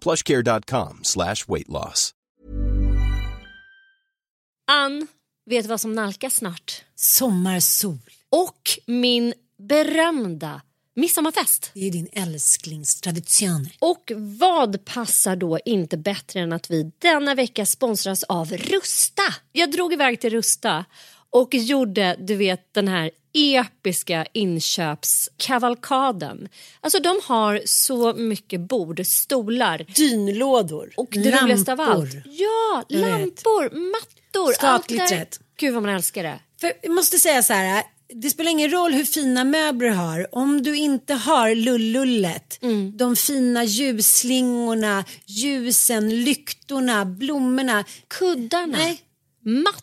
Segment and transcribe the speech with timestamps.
[0.00, 2.14] plushcare.com slash weight loss.
[4.70, 5.06] Ann,
[5.50, 6.84] vet du vad som nalkas snart?
[6.94, 7.98] Sommarsol.
[8.30, 10.60] Och min berömda
[10.94, 11.70] midsommarfest.
[11.74, 13.68] Det är din älsklingstradition.
[13.78, 19.22] Och vad passar då inte bättre än att vi denna vecka sponsras av Rusta?
[19.52, 20.84] Jag drog iväg till Rusta
[21.30, 26.48] och gjorde, du vet, den här episka inköpskavalkaden.
[26.80, 30.92] Alltså de har så mycket bord, stolar Dynlådor.
[30.96, 31.40] och det lampor.
[31.42, 32.14] roligaste av allt.
[32.24, 33.10] Ja, Jag vet.
[33.10, 34.54] lampor, mattor.
[34.60, 35.40] Allt rätt.
[35.58, 36.38] Gud vad man älskar det.
[36.60, 37.82] För jag måste säga så här.
[38.14, 40.34] Det spelar ingen roll hur fina möbler du har.
[40.34, 42.96] Om du inte har lullullet, Mm.
[42.96, 47.84] de fina ljusslingorna, ljusen, lyktorna, blommorna.
[48.08, 49.00] Kuddarna, Nej,
[49.42, 49.82] mattorna.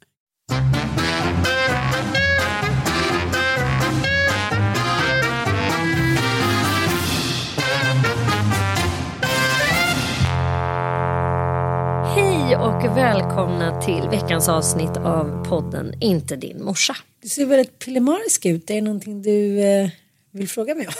[12.51, 16.95] Hej och välkomna till veckans avsnitt av podden Inte din morsa.
[17.21, 18.69] Du ser väldigt pillemarisk ut.
[18.69, 19.89] Är det någonting du eh,
[20.31, 20.93] vill fråga mig om?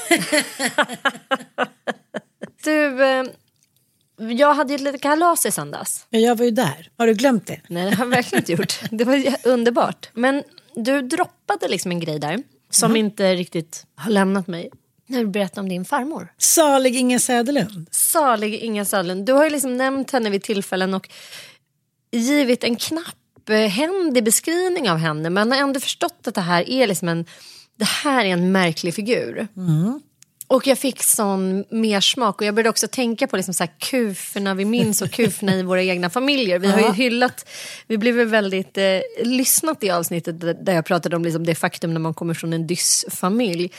[2.64, 3.24] Du, eh,
[4.18, 6.06] jag hade ju ett litet kalas i söndags.
[6.10, 6.90] Jag var ju där.
[6.98, 7.62] Har du glömt det?
[7.68, 8.80] Nej, det har jag verkligen inte gjort.
[8.92, 10.10] Det var underbart.
[10.14, 10.44] Men
[10.76, 14.70] du droppade liksom en grej där som inte riktigt har lämnat mig.
[15.12, 16.28] När du berättade om din farmor.
[16.38, 17.88] Salig Inga Söderlund.
[17.92, 19.26] Salig Inga Södlund.
[19.26, 21.10] Du har ju liksom nämnt henne vid tillfällen och
[22.12, 25.30] givit en knapphändig beskrivning av henne.
[25.30, 27.26] Men har ändå förstått att det här är liksom en,
[27.78, 29.48] det här är en märklig figur.
[30.48, 33.72] Och jag fick sån mer smak och jag började också tänka på liksom så här
[33.80, 36.60] kuferna vi minns och kuferna i våra egna familjer.
[36.60, 37.50] Vi har ju hyllat,
[37.88, 41.94] vi blev väl väldigt eh, lyssnat i avsnittet där jag pratade om liksom det faktum
[41.94, 43.72] när man kommer från en dyss-familj.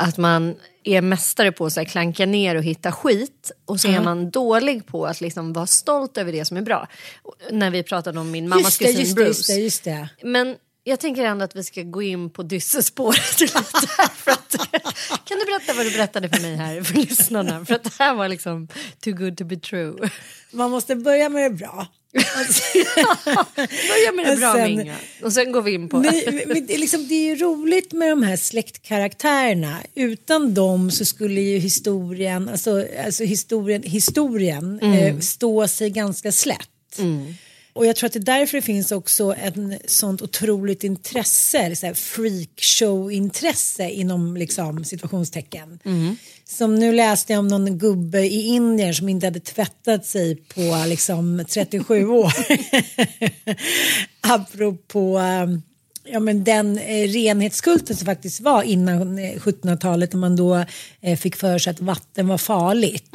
[0.00, 4.30] Att man är mästare på att klanka ner och hitta skit och så är man
[4.30, 6.88] dålig på att liksom vara stolt över det som är bra.
[7.50, 9.28] När vi pratade om min mammas Just det, kusin just det, Bruce.
[9.28, 10.08] just det, just det.
[10.22, 13.62] Men jag tänker ändå att vi ska gå in på dyssespåret lite.
[14.14, 14.56] För att,
[15.24, 17.64] kan du berätta vad du berättade för mig här för lyssnarna?
[17.64, 18.68] För att det här var liksom
[19.04, 20.10] too good to be true.
[20.50, 21.86] Man måste börja med det bra.
[23.88, 24.96] Börja med det bra sen- Minga.
[25.22, 25.98] Och sen går vi in på...
[25.98, 26.12] Men,
[26.46, 29.78] men det, är liksom, det är ju roligt med de här släktkaraktärerna.
[29.94, 36.98] Utan dem så skulle ju historien, alltså, alltså historien, historien eh, stå sig ganska slätt.
[37.72, 43.88] Och jag tror att det är därför det finns också en sånt otroligt intresse, freakshow-intresse
[43.90, 45.78] inom liksom, situationstecken.
[46.50, 50.84] Som nu läste jag om någon gubbe i Indien som inte hade tvättat sig på
[50.86, 52.32] liksom 37 år.
[54.20, 55.62] Apropå um,
[56.04, 60.64] ja, men den eh, renhetskulten som faktiskt var innan eh, 1700-talet när man då
[61.00, 63.08] eh, fick för sig att vatten var farligt.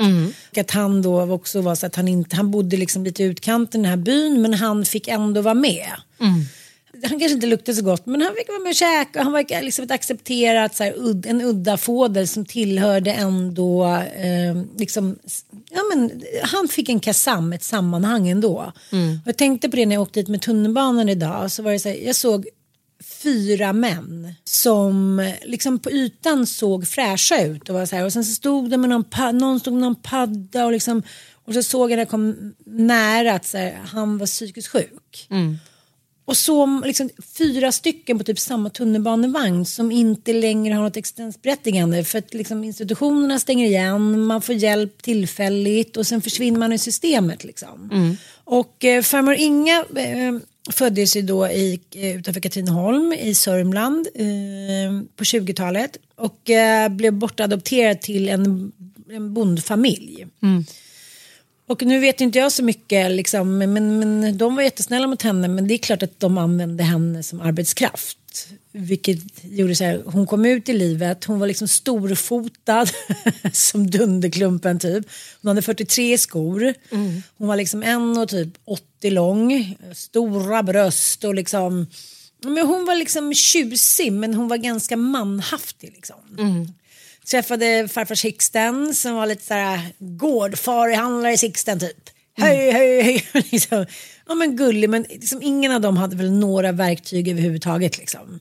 [0.52, 3.26] Och att han då också var så att han inte, han bodde liksom lite i
[3.26, 5.92] utkanten i den här byn men han fick ändå vara med.
[7.02, 9.24] Han kanske inte luktade så gott men han fick vara med och käka.
[9.24, 13.86] Han var liksom ett accepterat, så här, udd, en udda fådel som tillhörde ändå,
[14.16, 15.16] eh, liksom,
[15.70, 18.74] ja, men, han fick en kasam, ett sammanhang ändå.
[18.92, 19.20] Mm.
[19.26, 21.52] jag tänkte på det när jag åkte dit med tunnelbanan idag.
[21.52, 22.46] Så var det så här, jag såg
[23.24, 27.70] fyra män som liksom på ytan såg fräscha ut.
[27.70, 29.06] Och, var så här, och sen så stod de med någon,
[29.40, 31.04] någon stod med någon padda och, liksom,
[31.46, 35.28] och så såg jag när jag kom nära att här, han var psykiskt sjuk.
[35.30, 35.58] Mm.
[36.26, 42.04] Och så liksom, fyra stycken på typ samma tunnelbanevagn som inte längre har något existensberättigande
[42.04, 46.78] för att liksom, institutionerna stänger igen, man får hjälp tillfälligt och sen försvinner man i
[46.78, 47.44] systemet.
[47.44, 47.90] Liksom.
[47.92, 48.18] Mm.
[48.44, 50.34] Och eh, farmor Inga eh,
[50.72, 54.24] föddes ju då i, eh, utanför Katrineholm i Sörmland eh,
[55.16, 58.72] på 20-talet och eh, blev bortadopterad till en,
[59.10, 60.28] en bondfamilj.
[60.42, 60.66] Mm.
[61.68, 65.48] Och nu vet inte jag så mycket, liksom, men, men de var jättesnälla mot henne
[65.48, 68.18] men det är klart att de använde henne som arbetskraft.
[68.72, 72.90] Vilket gjorde så här, hon kom ut i livet, hon var liksom storfotad
[73.54, 75.06] som Dunderklumpen typ.
[75.42, 77.24] Hon hade 43 skor, mm.
[77.38, 81.88] hon var liksom en och typ 80 lång, stora bröst och liksom
[82.46, 86.20] men hon var liksom tjusig men hon var ganska manhaftig liksom.
[86.38, 86.68] Mm.
[87.32, 92.10] Träffade farfar Sixten som var lite såhär gårdfarihandlare i Sixten typ.
[92.38, 93.26] Höj, höj, höj.
[93.52, 93.86] liksom.
[94.28, 98.40] Ja men gullig men liksom, ingen av dem hade väl några verktyg överhuvudtaget liksom.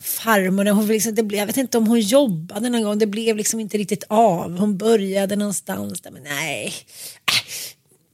[0.00, 3.36] Farmor, hon liksom, det blev, jag vet inte om hon jobbade någon gång, det blev
[3.36, 4.58] liksom inte riktigt av.
[4.58, 6.74] Hon började någonstans där men nej.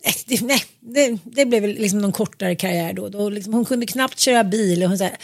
[0.06, 3.08] Äh, det, nej, det, det blev liksom någon kortare karriär då.
[3.08, 4.82] då liksom, hon kunde knappt köra bil.
[4.82, 5.16] Och hon, så här,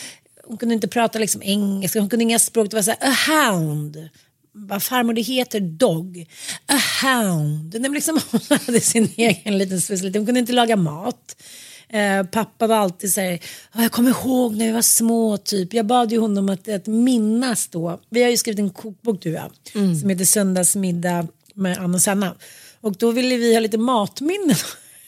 [0.44, 2.70] hon kunde inte prata liksom engelska, hon kunde inga språk.
[2.70, 4.08] Det var så här, a hound
[4.54, 6.26] vad farmor det heter dog,
[6.66, 7.76] a hound.
[7.80, 11.42] Nej, liksom, hon hade sin egen liten specialitet, hon kunde inte laga mat.
[11.88, 13.38] Eh, pappa var alltid så här,
[13.72, 15.74] jag kommer ihåg när vi var små typ.
[15.74, 18.00] Jag bad ju honom att, att minnas då.
[18.10, 20.00] Vi har ju skrivit en kokbok du och mm.
[20.00, 22.34] som heter Söndagsmiddag med Anna och Sanna.
[22.80, 24.56] Och då ville vi ha lite matminnen.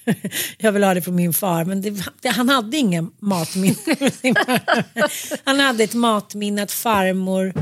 [0.59, 3.77] jag vill ha det från min far, men det, det, han hade ingen matminne.
[5.45, 7.55] han hade ett matminne att farmor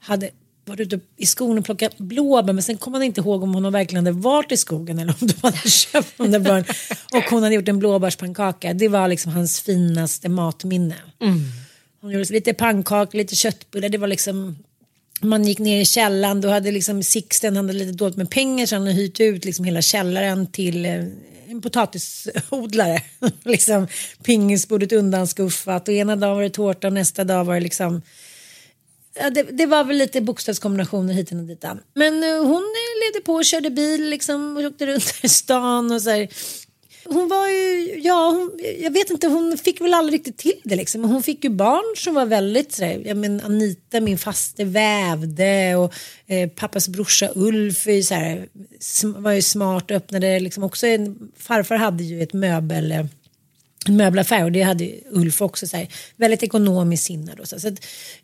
[0.00, 0.30] hade
[0.64, 3.72] varit ute i skogen och plockat blåbär men sen kom han inte ihåg om hon
[3.72, 6.64] verkligen hade varit i skogen eller om de hade köpt dem där början.
[7.12, 8.74] Och hon hade gjort en blåbärspannkaka.
[8.74, 10.96] Det var liksom hans finaste matminne.
[11.20, 11.40] Mm.
[12.00, 13.88] Hon gjorde lite pannkaka, lite köttbullar.
[13.88, 14.56] Det var liksom
[15.20, 18.74] man gick ner i källaren, då hade liksom Sixten hade lite dåligt med pengar så
[18.74, 21.04] han hade hyrt ut liksom hela källaren till eh,
[21.48, 23.02] en potatisodlare.
[23.44, 23.86] liksom
[24.22, 28.02] pingisbordet undanskuffat och ena dagen var det tårta och nästa dag var det liksom
[29.14, 31.64] Ja, det, det, var väl lite bokstavskombinationer hit och dit.
[31.94, 35.92] Men uh, hon eh, levde på och körde bil liksom, och åkte runt i stan
[35.92, 36.28] och så här.
[37.04, 40.76] Hon var ju, ja, hon, jag vet inte, hon fick väl aldrig riktigt till det
[40.76, 41.04] liksom.
[41.04, 45.94] Hon fick ju barn som var väldigt sådär, jag men Anita, min faste vävde och
[46.26, 48.48] eh, pappas brorsa Ulf är så här,
[49.16, 53.04] var ju smart och öppnade liksom också en, farfar hade ju ett möbel eh,
[53.88, 57.34] en möbelaffär och det hade Ulf också så här, väldigt ekonomiskt sinne.
[57.36, 57.72] Då, så, så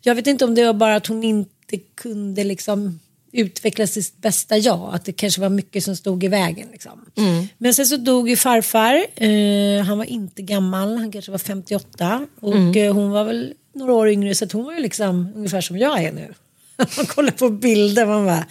[0.01, 2.99] jag vet inte om det var bara att hon inte kunde liksom
[3.31, 6.67] utveckla sitt bästa jag, att det kanske var mycket som stod i vägen.
[6.71, 7.05] Liksom.
[7.17, 7.47] Mm.
[7.57, 12.27] Men sen så dog ju farfar, eh, han var inte gammal, han kanske var 58
[12.39, 12.77] och mm.
[12.77, 16.03] eh, hon var väl några år yngre så hon var ju liksom ungefär som jag
[16.03, 16.33] är nu.
[16.97, 18.45] man kollar på bilder man bara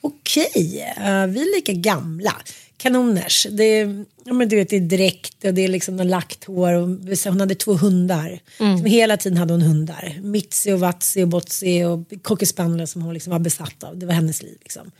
[0.00, 2.34] okej, okay, uh, vi är lika gamla
[2.76, 3.46] kanoners.
[3.50, 3.78] Det
[4.24, 6.72] ja, men du vet, det är dräkt och det är liksom lagt hår.
[6.72, 6.88] Och
[7.24, 8.40] hon hade två hundar.
[8.60, 8.84] Mm.
[8.84, 10.18] hela tiden hade hon hundar.
[10.22, 13.98] Mitzi och Vatsi och Botsi och Cocker som hon liksom var besatt av.
[13.98, 14.56] Det var hennes liv.
[14.62, 14.90] Liksom.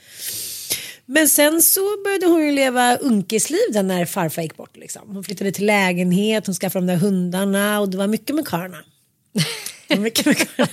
[1.06, 4.76] Men sen så började hon ju leva unkesliv när farfar gick bort.
[4.76, 5.02] Liksom.
[5.14, 8.78] Hon flyttade till lägenhet, hon skaffade de där hundarna och det var mycket med karlarna.
[9.98, 10.48] mycket, mycket,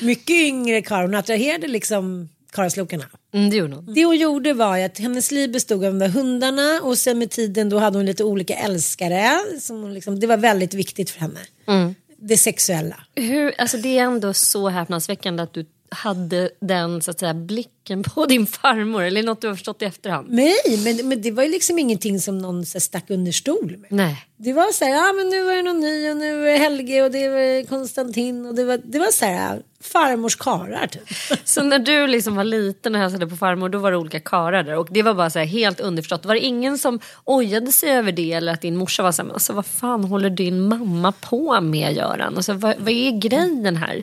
[0.00, 1.02] mycket yngre karlar.
[1.02, 3.04] Hon attraherade liksom karlslokarna.
[3.34, 3.94] Mm, det, gjorde hon.
[3.94, 7.30] det hon gjorde var att hennes liv bestod av de där hundarna och sen med
[7.30, 9.40] tiden då hade hon lite olika älskare.
[9.60, 11.40] Som liksom, det var väldigt viktigt för henne.
[11.66, 11.94] Mm.
[12.16, 12.96] Det sexuella.
[13.14, 18.02] Hur, alltså det är ändå så häpnadsväckande att du hade den så att säga, blicken
[18.02, 20.26] på din farmor eller något du har förstått i efterhand?
[20.30, 23.92] Nej, men, men det var ju liksom ingenting som någon så stack under stol med.
[23.92, 24.24] Nej.
[24.36, 26.58] Det var så här, ja men nu var det någon ny och nu är det
[26.58, 31.08] Helge och det var Konstantin och det var, det var så här farmors karar typ.
[31.44, 34.62] Så när du liksom var liten och hälsade på farmor då var det olika karar
[34.62, 36.24] där och det var bara så här helt underförstått.
[36.24, 39.32] Var det ingen som ojade sig över det eller att din morsa var så här,
[39.32, 42.36] alltså vad fan håller din mamma på med Göran?
[42.36, 44.02] Alltså, vad, vad är grejen här?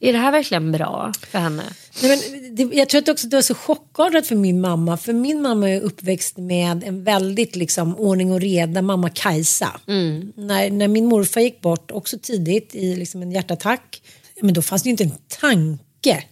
[0.00, 1.62] Är det här verkligen bra för henne?
[2.02, 4.96] Nej, men det, jag tror att också det var så chockartat för min mamma.
[4.96, 9.80] För min mamma är uppväxt med en väldigt liksom, ordning och reda mamma Kajsa.
[9.86, 10.32] Mm.
[10.36, 14.02] När, när min morfar gick bort, också tidigt i liksom en hjärtattack.
[14.40, 16.24] Men då fanns det ju inte en tanke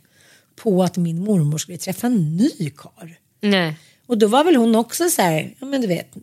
[0.57, 3.19] på att min mormor skulle träffa en ny kar.
[3.41, 3.75] Nej.
[4.07, 6.15] Och då var väl hon också så här, ja men du vet,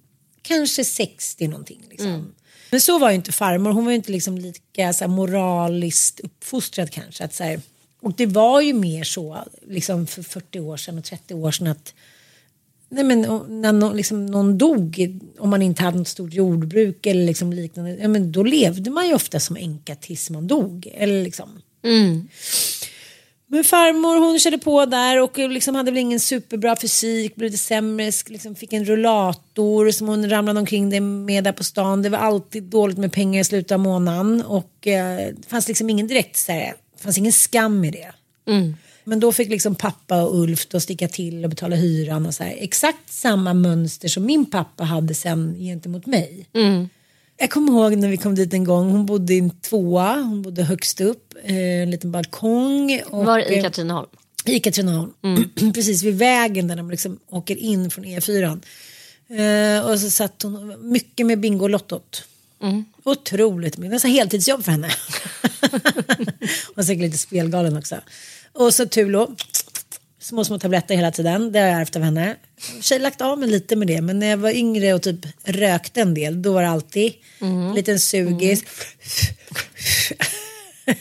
[0.42, 1.82] kanske 60 någonting.
[1.90, 2.34] Liksom.
[2.72, 6.20] Men så var ju inte farmor, hon var ju inte liksom lika så här, moraliskt
[6.20, 7.24] uppfostrad kanske.
[7.24, 7.62] Att, så här,
[8.02, 11.68] och det var ju mer så liksom för 40 år sedan och 30 år sedan
[11.68, 11.94] att
[12.94, 13.22] Nej, men,
[13.62, 17.98] när någon, liksom, någon dog, om man inte hade något stort jordbruk eller liksom liknande,
[18.02, 20.88] ja, men då levde man ju ofta som änka tills man dog.
[20.94, 21.62] Eller liksom.
[21.84, 22.28] Mm.
[23.54, 27.64] Men farmor hon körde på där och liksom hade väl ingen superbra fysik, blev lite
[27.64, 32.02] sämre, liksom fick en rullator som hon ramlade omkring med där på stan.
[32.02, 35.90] Det var alltid dåligt med pengar i slutet av månaden och eh, det fanns liksom
[35.90, 38.14] ingen direkt så här, det fanns ingen skam i det.
[39.04, 42.44] Men då fick liksom pappa och Ulf då sticka till och betala hyran och så
[42.44, 42.56] här.
[42.60, 46.48] Exakt samma mönster som min pappa hade sen gentemot mig.
[47.42, 50.42] Jag kommer ihåg när vi kom dit en gång, hon bodde i en tvåa, hon
[50.42, 53.02] bodde högst upp, eh, en liten balkong.
[53.06, 54.10] Och, Var i eh, Katrineholm?
[54.46, 55.14] i Katrineholm.
[55.74, 58.62] Precis vid vägen där de liksom åker in från E4.
[59.30, 62.24] Eh, och så satt hon mycket med Bingolottot.
[62.62, 62.86] Mm.
[63.04, 63.92] Otroligt mycket.
[63.92, 64.90] Nästan heltidsjobb för henne.
[65.72, 67.96] hon var säkert lite spelgalen också.
[68.54, 69.36] Och så Tulo.
[70.22, 71.52] Små, små tabletter hela tiden.
[71.52, 72.36] Det har jag ärvt av henne.
[72.82, 74.02] Tjej lagt av mig lite med det.
[74.02, 76.42] Men när jag var yngre och typ rökte en del.
[76.42, 78.64] Då var det alltid en liten sugis.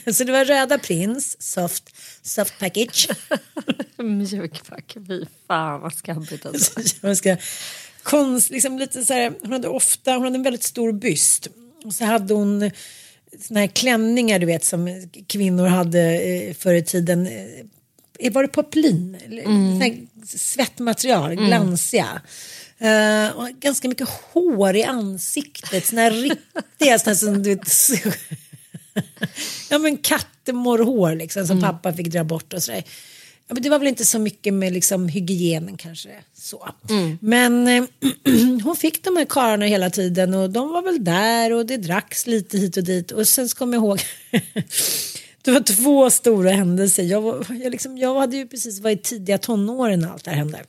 [0.17, 1.41] så det var röda prins.
[1.41, 3.09] Soft, soft package.
[3.97, 6.79] Mjukpack, fy fan vad skabbigt alltså.
[7.01, 7.37] man ska,
[8.03, 11.47] konst, liksom lite så här, hon hade ofta, hon hade en väldigt stor byst.
[11.85, 12.71] Och så hade hon
[13.47, 17.27] såna här klänningar du vet som kvinnor hade eh, förr i tiden.
[18.21, 19.17] Eh, var det poplin?
[19.81, 22.21] Här Svettmaterial, glansiga.
[22.79, 25.85] Eh, och ganska mycket hår i ansiktet.
[25.85, 27.69] Såna här riktiga, här som du vet,
[29.69, 32.83] ja men kattemorrhår liksom som pappa fick dra bort och sådär.
[33.47, 36.09] Ja, men det var väl inte så mycket med liksom, hygienen kanske.
[36.33, 36.69] Så.
[37.21, 37.83] Men eh,
[38.63, 42.27] hon fick de här karlarna hela tiden och de var väl där och det dracks
[42.27, 43.11] lite hit och dit.
[43.11, 44.01] Och sen så kommer jag ihåg,
[45.43, 47.03] det var två stora händelser.
[47.03, 50.31] Jag, var, jag, liksom, jag hade ju precis varit i tidiga tonåren när allt det
[50.31, 50.63] här hände.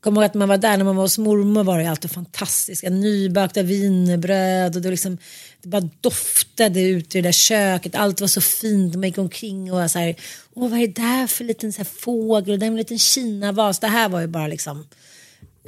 [0.00, 2.90] Kommer ihåg att man var där när man var hos mormor var det alltid fantastiska
[2.90, 5.18] nybakta wienerbröd och det, liksom,
[5.62, 7.94] det bara doftade ut i det där köket.
[7.94, 8.94] Allt var så fint.
[8.94, 10.16] Man gick omkring och var så här,
[10.54, 13.78] åh vad är det där för liten så här fågel och den en liten kinavas.
[13.78, 14.86] Det här var ju bara liksom,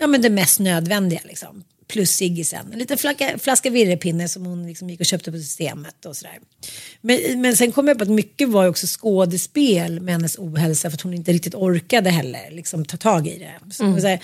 [0.01, 1.65] ja men det mest nödvändiga liksom.
[1.95, 2.73] Plus ciggisen.
[2.73, 6.39] En liten flaska, flaska virrepinne som hon liksom gick och köpte på systemet och sådär.
[7.01, 10.95] Men, men sen kom jag på att mycket var också skådespel med hennes ohälsa för
[10.95, 13.75] att hon inte riktigt orkade heller liksom ta tag i det.
[13.75, 14.21] Så, så här,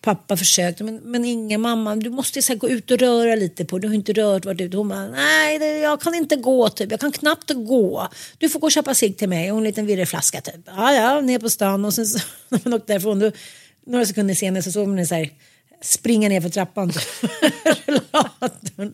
[0.00, 3.64] pappa försökte men, men inga mamma du måste så här, gå ut och röra lite
[3.64, 4.76] på du har inte rört varit ute.
[4.76, 8.08] Hon bara nej det, jag kan inte gå typ jag kan knappt gå.
[8.38, 10.60] Du får gå och köpa cigg till mig och en liten virreflaska typ.
[10.66, 13.30] Ja ja ner på stan och sen så när man åkte därifrån då,
[13.86, 15.30] några sekunder senare så såg man så här
[15.80, 16.92] springa ner för trappan.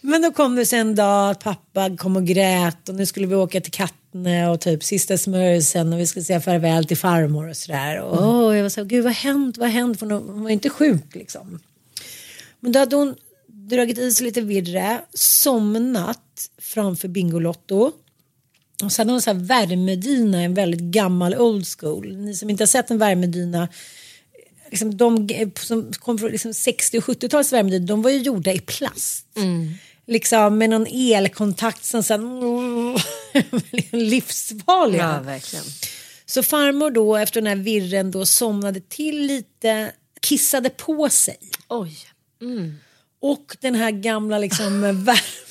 [0.00, 3.26] Men då kom det sen en dag att pappa kom och grät och nu skulle
[3.26, 7.48] vi åka till Kattne och typ sista smörjelsen och vi skulle säga farväl till farmor
[7.48, 8.00] och sådär.
[8.00, 9.98] Och åh, jag var så gud vad har hänt, vad har hänt?
[9.98, 11.60] För hon var inte sjuk liksom.
[12.60, 13.14] Men då hade hon
[13.48, 17.92] dragit i sig lite virre, somnat framför Bingolotto.
[18.84, 22.16] Och sen hade hon så här värmedyna, en väldigt gammal old school.
[22.16, 23.68] Ni som inte har sett en värmedyna
[24.70, 25.28] liksom de
[25.60, 29.26] som kom från liksom 60 och 70-talets värmedynor, de var ju gjorda i plast.
[30.06, 32.40] Liksom med någon elkontakt som sen
[33.90, 35.02] livsfarliga.
[35.02, 35.64] Ja, verkligen.
[36.26, 41.38] Så farmor då efter den här virren då somnade till lite, kissade på sig.
[41.68, 41.96] Oj.
[43.20, 44.80] Och den här gamla liksom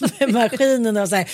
[0.09, 1.29] värmemaskinen då så här.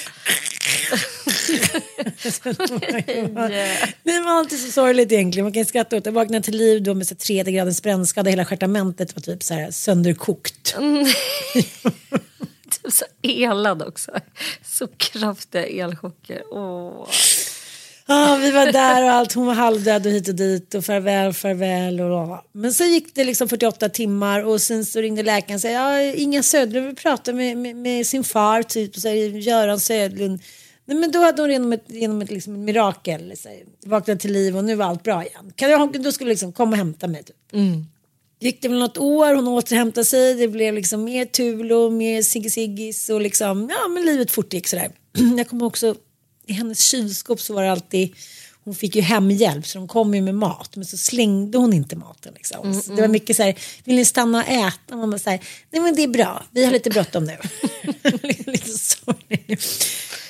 [4.03, 5.45] Det var alltid så sorgligt egentligen.
[5.45, 6.07] Man kan skratta åt det.
[6.07, 8.29] Jag vaknade till liv då med så 3 graders brännskada.
[8.29, 10.75] Hela stjärtamentet var typ så här sönderkokt.
[12.83, 14.11] Typ så elad också.
[14.65, 16.43] Så kraftiga elchocker.
[16.51, 17.07] Åh.
[18.05, 19.33] Ah, vi var där och allt.
[19.33, 22.01] Hon var halvdöd och hit och dit och farväl, farväl.
[22.01, 25.67] Och, men så gick det liksom 48 timmar och sen så ringde läkaren och sa
[25.67, 30.41] ja, Inga Söderlund vill prata med, med, med sin far, typ så här, Göran Söderlund.
[30.85, 34.19] Nej, men då hade hon genom ett, genom ett, liksom, ett mirakel så här, vaknat
[34.19, 35.53] till liv och nu var allt bra igen.
[35.55, 37.23] Kan jag, då skulle liksom komma och hämta mig.
[37.23, 37.35] Typ.
[38.39, 42.49] Gick det väl något år, hon återhämtade sig, det blev liksom mer Tulo, mer Sigge
[42.49, 44.91] Siggis och liksom, ja men livet fortgick sådär.
[45.37, 45.95] Jag kommer också
[46.45, 48.15] i hennes kylskåp så var det alltid
[48.63, 51.95] hon fick ju hemhjälp så de kom ju med mat men så slängde hon inte
[51.95, 52.33] maten.
[52.33, 52.65] Liksom.
[52.67, 54.95] Mm, Så det var mycket så här, vill ni stanna och äta?
[54.95, 55.39] Man bara så här,
[55.71, 57.37] nej men det är bra, vi har lite bråttom nu.
[58.45, 59.85] lite sorgligt.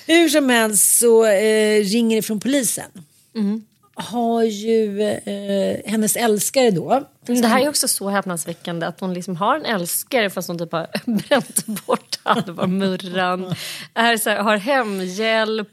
[0.08, 2.92] Hur som helst så eh, ringer det från polisen.
[3.36, 3.66] Mm.
[3.96, 7.08] Har ju eh, hennes älskare då.
[7.26, 10.72] Det här är också så häpnadsväckande att hon liksom har en älskare fast hon typ
[10.72, 10.88] har
[11.28, 13.56] bränt bort halva murran.
[13.94, 15.70] Är så här, har hemhjälp,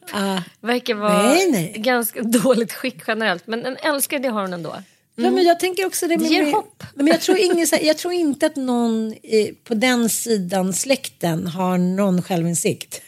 [0.61, 1.75] verkar vara Nej, nej.
[1.77, 3.47] ganska dåligt skick generellt.
[3.47, 4.75] Men en älskare det har hon ändå.
[5.17, 6.17] Ja, men jag tänker också det.
[6.17, 6.83] Det med- ger med- hopp.
[6.95, 11.79] Men jag tror, ingen, jag tror inte att någon i, på den sidan släkten har
[11.79, 13.01] någon självinsikt.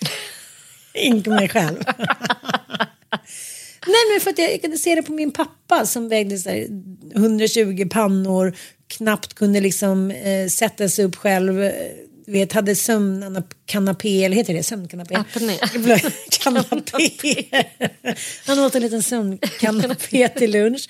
[0.94, 1.76] inte mig själv.
[3.86, 6.48] Nej men för att jag, jag kunde se det på min pappa som vägde så
[6.50, 6.66] här
[7.14, 8.56] 120 pannor,
[8.88, 11.62] knappt kunde liksom eh, sätta sig upp själv.
[11.62, 11.72] eh,
[12.26, 15.14] Du vet, hade sömnkanapé, eller heter det sömnkanapé?
[15.14, 15.58] Apné.
[16.30, 17.44] Kanapé.
[18.46, 20.88] Han åt en liten sömnkanapé till lunch.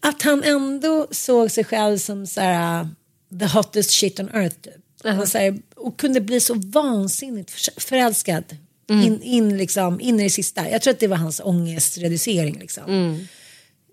[0.00, 2.88] Att han ändå såg sig själv som så här, uh,
[3.38, 4.56] the hottest shit on earth.
[4.62, 4.74] Typ.
[5.20, 7.80] och, så här, och kunde bli så vansinnigt för-
[8.86, 9.06] förälskad.
[9.06, 10.70] In, in, liksom, in i det sista.
[10.70, 12.58] Jag tror att det var hans ångestreducering.
[12.58, 12.84] Liksom.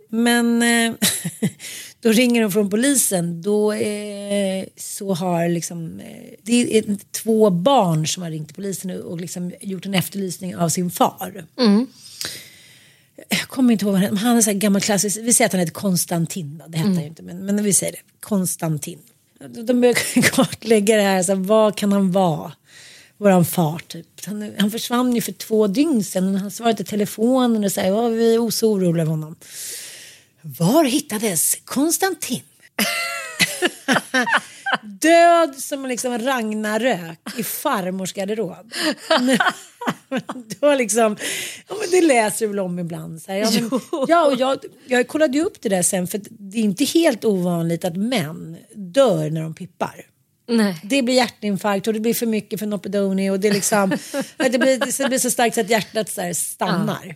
[0.10, 0.94] Men eh,
[2.02, 3.42] då ringer de från polisen.
[3.42, 8.92] Då eh, så har liksom, eh, det är två barn som har ringt till polisen
[8.92, 11.46] och, och liksom gjort en efterlysning av sin far.
[13.30, 15.18] Jag kommer inte ihåg vad han Han är så här gammal klassisk.
[15.18, 16.64] Vi säger att han heter Konstantin.
[16.68, 17.24] Det hette han ju inte.
[17.24, 18.00] Men, men vi säger det.
[18.20, 19.00] Konstantin.
[19.40, 21.24] De de börjar kartlägga det här.
[21.24, 22.52] Så här, vad kan han vara?
[23.22, 24.26] Våran far typ.
[24.26, 26.36] Han, han försvann ju för två dygn sedan.
[26.36, 29.36] Han svarade i telefonen och sa ja, vi är så oroliga över honom.
[30.42, 32.42] Var hittades Konstantin?
[34.84, 38.74] Död som liksom Ragnarök i farmors garderob.
[40.60, 41.18] Då liksom,
[41.68, 43.22] ja, men det läser du väl om ibland.
[43.22, 46.22] Så här, ja, men, ja, och jag, jag kollade ju upp det där sen för
[46.30, 50.06] det är inte helt ovanligt att män dör när de pippar.
[50.52, 50.80] Nej.
[50.84, 53.90] Det blir hjärtinfarkt och det blir för mycket för Nopedoni och det, är liksom,
[54.38, 57.16] det, blir, det blir så starkt så att hjärtat så stannar.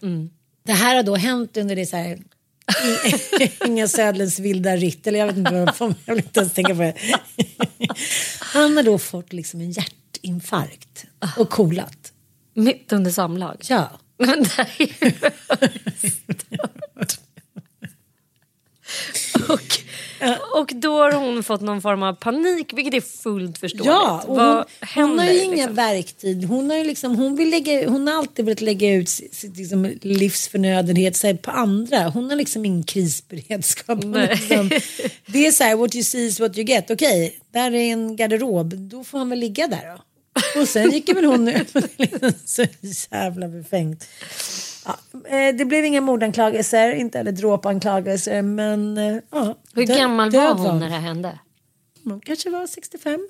[0.65, 2.19] Det här har då hänt under det så här,
[3.65, 6.81] Inga Södlens vilda ritt, eller jag vet inte vad jag vill inte ens tänka på
[6.81, 6.95] det.
[8.39, 11.05] Han har då fått liksom en hjärtinfarkt
[11.37, 12.11] och kolat.
[12.53, 13.57] Mitt under samlag.
[13.69, 13.89] Ja.
[14.17, 15.11] Men det är ju.
[19.47, 23.85] och, och då har hon fått någon form av panik, vilket är fullt förståeligt.
[23.85, 25.75] Ja, och hon, hon har ju inga liksom?
[25.75, 26.47] verktyg.
[26.47, 29.57] Hon har, ju liksom, hon, vill lägga, hon har alltid velat lägga ut sitt, sitt
[29.57, 32.09] liksom livsförnödenhet så här, på andra.
[32.09, 34.03] Hon har liksom ingen krisberedskap.
[34.03, 34.69] Liksom,
[35.25, 36.91] det är så här, what you see is what you get.
[36.91, 40.01] Okej, där är en garderob, då får han väl ligga där då.
[40.61, 41.73] Och sen gick väl hon ut.
[42.45, 42.65] så
[43.11, 44.07] jävla befängt.
[44.85, 44.97] Ja,
[45.29, 49.55] eh, det blev inga mordanklagelser, inte heller dråpanklagelser, men eh, ja.
[49.73, 51.39] Hur dö- gammal var död hon när det hände?
[52.03, 53.27] hon kanske var 65.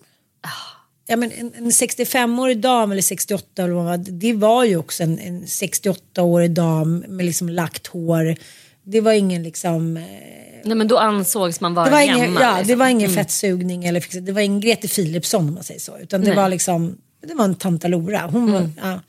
[1.08, 4.78] Ja, men en, en 65-årig dam eller 68 eller vad det var, det var ju
[4.78, 8.36] också en, en 68-årig dam med liksom lagt hår.
[8.84, 9.98] Det var ingen liksom...
[9.98, 10.04] eh,
[10.64, 12.18] Nej men då ansågs man vara Det var gammal.
[12.18, 12.80] ingen, ja, det liksom.
[12.80, 15.98] var ingen fettsugning eller det var ingen Grete Philipsson om man säger så.
[15.98, 16.36] Utan det Nej.
[16.36, 18.30] var liksom, det var en tantalora.
[18.32, 19.00] Hon var, ja.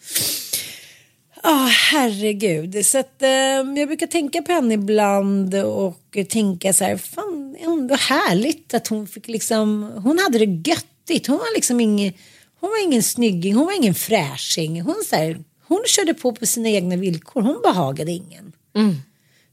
[1.46, 2.86] Ja, herregud.
[2.86, 7.94] Så att, eh, jag brukar tänka på henne ibland och tänka så här, fan ändå
[7.94, 11.26] härligt att hon fick liksom, hon hade det göttigt.
[11.26, 12.12] Hon var liksom ingen,
[12.60, 14.80] hon var ingen snygging, hon var ingen fräsching.
[14.80, 18.52] Hon, så här, hon körde på på sina egna villkor, hon behagade ingen.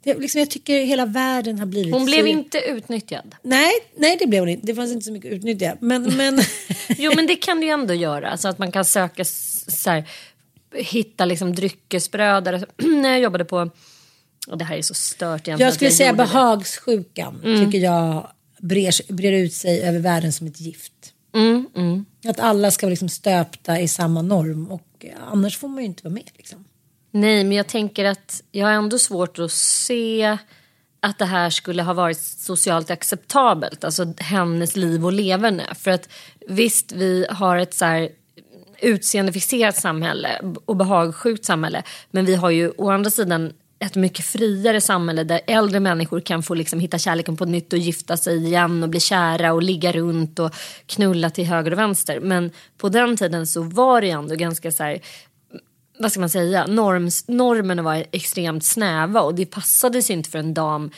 [0.03, 2.27] Det, liksom, jag tycker hela världen har blivit Hon blev så...
[2.27, 3.35] inte utnyttjad.
[3.41, 4.67] Nej, nej det blev hon inte.
[4.67, 5.77] Det fanns inte så mycket att utnyttja.
[5.79, 6.39] Men, men...
[6.97, 8.37] Jo men det kan det ju ändå göra.
[8.37, 10.09] Så att man kan söka så här,
[10.75, 12.65] hitta liksom dryckesbröder.
[13.01, 13.69] När jag jobbade på,
[14.47, 15.59] och det här är så stört egentligen.
[15.59, 16.27] jag skulle säga gjorde det.
[16.27, 18.27] behagssjukan tycker jag
[18.59, 20.93] brer, brer ut sig över världen som ett gift.
[21.35, 22.05] Mm, mm.
[22.25, 26.03] Att alla ska vara liksom stöpta i samma norm och annars får man ju inte
[26.03, 26.29] vara med.
[26.37, 26.65] Liksom.
[27.11, 30.37] Nej, men jag tänker att jag har ändå svårt att se
[30.99, 33.83] att det här skulle ha varit socialt acceptabelt.
[33.83, 35.63] Alltså hennes liv och leverne.
[35.75, 36.09] För att
[36.47, 38.09] visst, vi har ett så här
[38.83, 41.83] utseendefixerat samhälle och behagsjukt samhälle.
[42.11, 46.43] Men vi har ju å andra sidan ett mycket friare samhälle där äldre människor kan
[46.43, 49.91] få liksom hitta kärleken på nytt och gifta sig igen och bli kära och ligga
[49.91, 52.19] runt och knulla till höger och vänster.
[52.19, 54.99] Men på den tiden så var det ju ändå ganska så här
[55.99, 60.39] vad ska man säga, Norms, normerna var extremt snäva och det passade sig inte för
[60.39, 60.91] en dam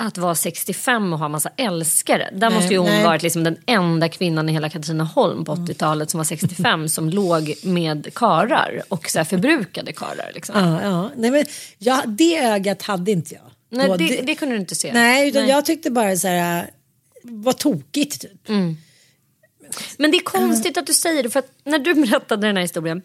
[0.00, 2.30] att vara 65 och ha massa älskare.
[2.32, 3.04] Där Nej, måste ju hon nej.
[3.04, 7.54] varit liksom den enda kvinnan i hela Katrineholm på 80-talet som var 65 som låg
[7.62, 10.30] med karar och så förbrukade karar.
[10.34, 10.54] Liksom.
[10.58, 11.10] Ja, ja.
[11.16, 11.44] Nej, men,
[11.78, 13.42] ja, det ögat hade inte jag.
[13.70, 14.92] Nej, det, det kunde du inte se.
[14.92, 16.70] nej, utan jag tyckte bara så här,
[17.22, 18.48] vad tokigt typ.
[18.48, 18.76] Mm.
[19.96, 22.62] Men det är konstigt att du säger det för att när du berättade den här
[22.62, 23.02] historien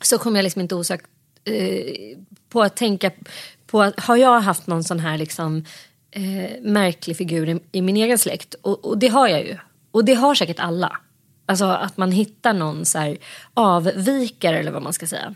[0.00, 1.06] så kom jag liksom inte osökt
[1.44, 3.10] eh, på att tänka
[3.70, 5.64] på att har jag haft någon sån här liksom
[6.10, 9.56] eh, märklig figur i, i min egen släkt och, och det har jag ju
[9.90, 11.00] och det har säkert alla.
[11.46, 13.18] Alltså att man hittar någon så här
[13.54, 15.34] avvikare eller vad man ska säga.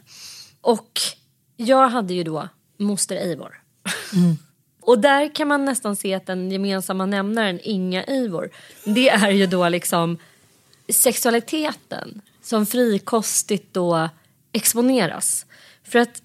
[0.60, 1.00] Och
[1.56, 3.62] jag hade ju då moster Eivor.
[4.84, 8.50] Och där kan man nästan se att den gemensamma nämnaren Inga Eivor,
[8.84, 10.18] det är ju då liksom
[10.88, 14.08] sexualiteten som frikostigt då
[14.52, 15.46] exponeras.
[15.84, 16.22] För att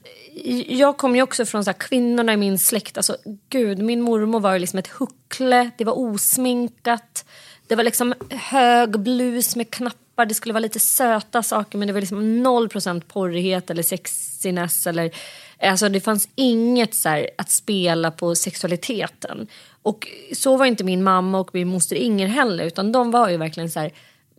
[0.67, 3.17] jag kommer ju också från så här, kvinnorna i min släkt, alltså
[3.49, 7.25] gud, min mormor var ju liksom ett huckle, det var osminkat,
[7.67, 11.93] det var liksom hög blus med knappar, det skulle vara lite söta saker men det
[11.93, 15.11] var liksom noll procent porrighet eller sexiness eller
[15.61, 19.47] Alltså det fanns inget så här, att spela på sexualiteten.
[19.81, 23.37] Och så var inte min mamma och min moster Inger heller utan de var ju
[23.37, 23.91] verkligen så här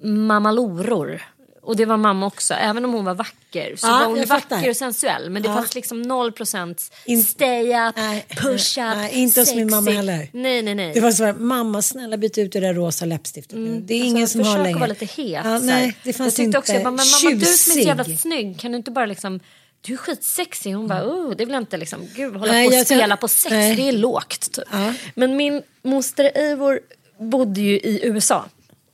[0.03, 1.23] mammaloror.
[1.69, 4.71] Och det var mamma också, även om hon var vacker så Ja, var hon vacker
[4.71, 5.31] och sensuell.
[5.31, 5.55] Men det Ja.
[5.55, 6.81] fanns liksom noll procent
[7.27, 10.29] stay up, Nej, push up, nej, inte hos min mamma heller.
[10.33, 10.95] Nej, nej, nej.
[10.95, 13.81] Det var så här, mamma snälla byt ut det där rosa läppstiftet nu.
[13.81, 14.77] Det är ingen Alltså, som har försök längre.
[14.77, 15.41] att vara lite het.
[15.45, 16.59] Ja, nej, det fanns jag tyckte inte.
[16.59, 18.21] också, jag bara, men mamma du som är så jävla Tjusig.
[18.21, 19.41] snygg, kan du inte bara liksom
[19.81, 20.73] du är skitsexig.
[20.73, 23.29] Hon bara, oh, det vill jag inte liksom, gud hålla Nej, på och spela på
[23.29, 23.77] sex, nej.
[23.77, 24.53] det är lågt.
[24.53, 24.65] Typ.
[24.73, 24.93] Ja.
[25.15, 26.81] Men min moster Eivor
[27.21, 28.45] bodde ju i USA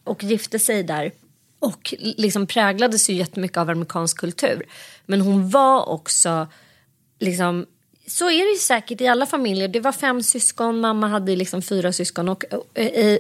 [0.04, 1.12] och gifte sig där.
[1.64, 4.62] Och liksom präglades ju jättemycket av amerikansk kultur.
[5.06, 6.46] Men hon var också
[7.18, 7.66] liksom
[8.06, 9.68] så är det ju säkert i alla familjer.
[9.68, 12.66] Det var fem syskon, mamma hade liksom fyra syskon och, och,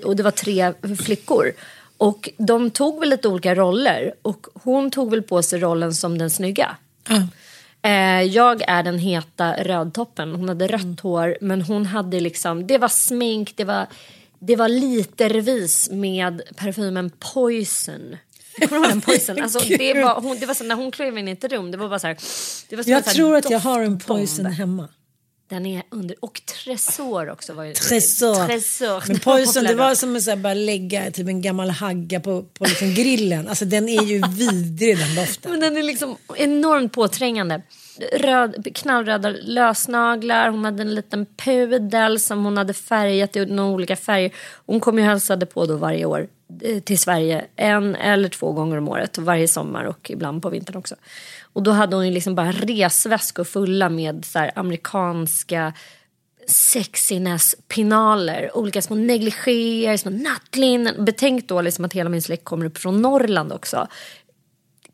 [0.04, 0.72] och det var tre
[1.04, 1.52] flickor.
[1.96, 6.18] Och de tog väl lite olika roller och hon tog väl på sig rollen som
[6.18, 6.76] den snygga.
[7.82, 10.34] Eh, jag är den heta rödtoppen.
[10.34, 13.86] Hon hade rött hår men hon hade liksom, det var smink, det var,
[14.38, 18.16] det var litervis med parfymen Poison.
[18.58, 19.42] Den Poison?
[19.42, 21.76] Alltså, det var, hon, det var så, när hon klev in i ett rum, det
[21.76, 22.16] var bara så här.
[22.68, 24.88] Det var en Jag så tror att jag har en poison hemma.
[25.48, 27.72] Den är under, och Tresor också var ju.
[27.72, 28.46] Tresor.
[28.46, 29.04] Tresor.
[29.08, 32.42] Men poison det var som att så här, bara lägga typ en gammal hagga på,
[32.42, 33.48] på liksom grillen.
[33.48, 35.50] Alltså den är ju vidrig den doften.
[35.50, 37.62] Men den är liksom enormt påträngande.
[38.12, 43.96] Röd, knallröda lösnaglar, hon hade en liten pudel som hon hade färgat i några olika
[43.96, 44.32] färger.
[44.66, 46.26] Hon kom ju och hälsade på då varje år
[46.62, 49.18] eh, till Sverige en eller två gånger om året.
[49.18, 50.94] Varje sommar och ibland på vintern också.
[51.52, 55.72] Och då hade hon ju liksom bara resväskor fulla med så här amerikanska
[56.46, 61.04] sexiness-pinaler, olika små negligéer, små nattlinnen.
[61.04, 63.88] Betänk då liksom att hela min släkt kommer upp från Norrland också.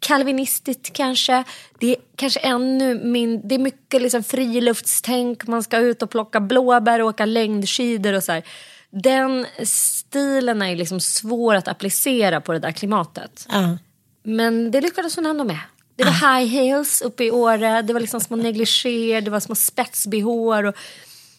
[0.00, 1.44] Kalvinistiskt kanske.
[1.78, 6.40] Det är kanske ännu min, det är mycket liksom friluftstänk, man ska ut och plocka
[6.40, 8.42] blåbär och åka längdskidor och så här.
[8.90, 13.46] Den stilen är liksom svår att applicera på det där klimatet.
[13.48, 13.78] Ja.
[14.22, 15.60] Men det lyckades hon ändå med.
[15.96, 19.54] Det var high heels uppe i Åre, det var liksom små negligéer, det var små
[19.54, 20.74] spets-bh och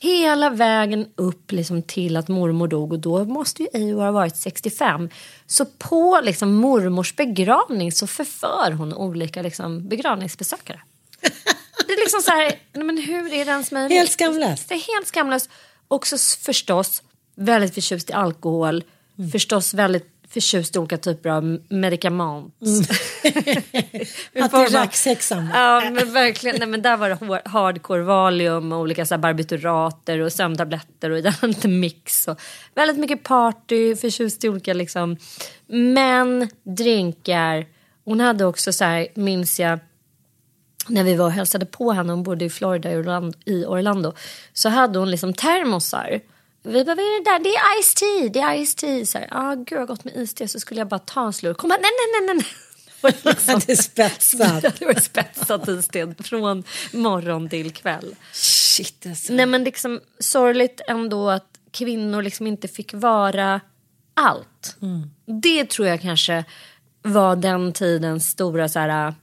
[0.02, 4.36] hela vägen upp liksom till att mormor dog och då måste ju Eivor ha varit
[4.36, 5.10] 65.
[5.48, 10.82] Så på liksom mormors begravning så förför hon olika liksom begravningsbesökare.
[11.88, 13.98] Det är liksom så här, men hur är det ens möjligt?
[13.98, 14.70] Helt skamlöst.
[14.70, 15.50] Det är helt skamlöst.
[15.88, 17.04] Också förstås
[17.36, 18.84] väldigt förtjust i alkohol.
[19.32, 21.60] Förstås väldigt förtjust i olika typer av
[24.34, 25.50] det är racksexan.
[25.54, 30.34] Ja men verkligen, nej, men där var det hardcore valium och olika så barbiturater och
[30.34, 32.28] sömntabletter och lite mix.
[32.28, 32.42] Och
[32.76, 35.18] väldigt mycket party, förtjust i olika liksom.
[35.68, 37.66] Men drinkar.
[38.06, 39.80] Hon hade också så här, minns jag,
[40.88, 44.14] när vi var och hälsade på henne, hon bodde i Florida i Orlando, i Orlando
[44.54, 46.22] så hade hon liksom termosar.
[46.64, 47.40] Vi vad är det där?
[47.40, 49.06] Det är Ice Tea, det är Ice Tea.
[49.06, 51.26] Så här, ah, gud jag har gått med Ice Tea så skulle jag bara ta
[51.26, 51.60] en slurk.
[51.60, 52.46] Hon bara, nej, nej, nej, nej.
[53.02, 54.62] Det var liksom- Det är spetsat.
[54.80, 58.16] det var spetsat Ice Tea från morgon till kväll.
[58.34, 59.34] Shit alltså.
[59.34, 63.62] Nej men liksom sorgligt ändå att kvinnor liksom inte fick vara
[64.14, 64.78] allt.
[65.42, 66.46] Det tror jag kanske
[67.02, 69.14] var den tidens stora så här,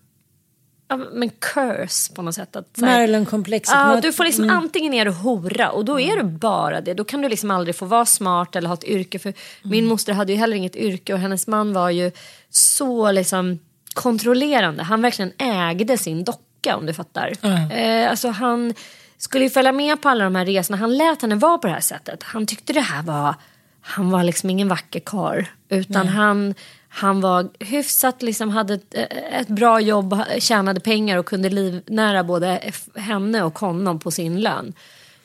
[0.96, 2.57] men curse på något sätt.
[2.57, 3.74] Att, Marilyn-komplexet.
[3.74, 6.94] Ja, du får liksom antingen är du hora och då är du bara det.
[6.94, 9.18] Då kan du liksom aldrig få vara smart eller ha ett yrke.
[9.18, 12.11] För Min moster hade ju heller inget yrke och hennes man var ju
[12.51, 13.59] så liksom
[13.94, 14.83] kontrollerande.
[14.83, 17.33] Han verkligen ägde sin docka om du fattar.
[17.72, 18.74] Eh, alltså han
[19.18, 20.77] skulle ju följa med på alla de här resorna.
[20.79, 22.22] Han lät henne vara på det här sättet.
[22.22, 23.35] Han tyckte det här var,
[23.81, 25.44] han var liksom ingen vacker karl.
[25.68, 26.55] Utan han,
[26.98, 28.94] han var hyfsat, liksom hade ett,
[29.32, 34.74] ett bra jobb, tjänade pengar och kunde livnära både henne och honom på sin lön.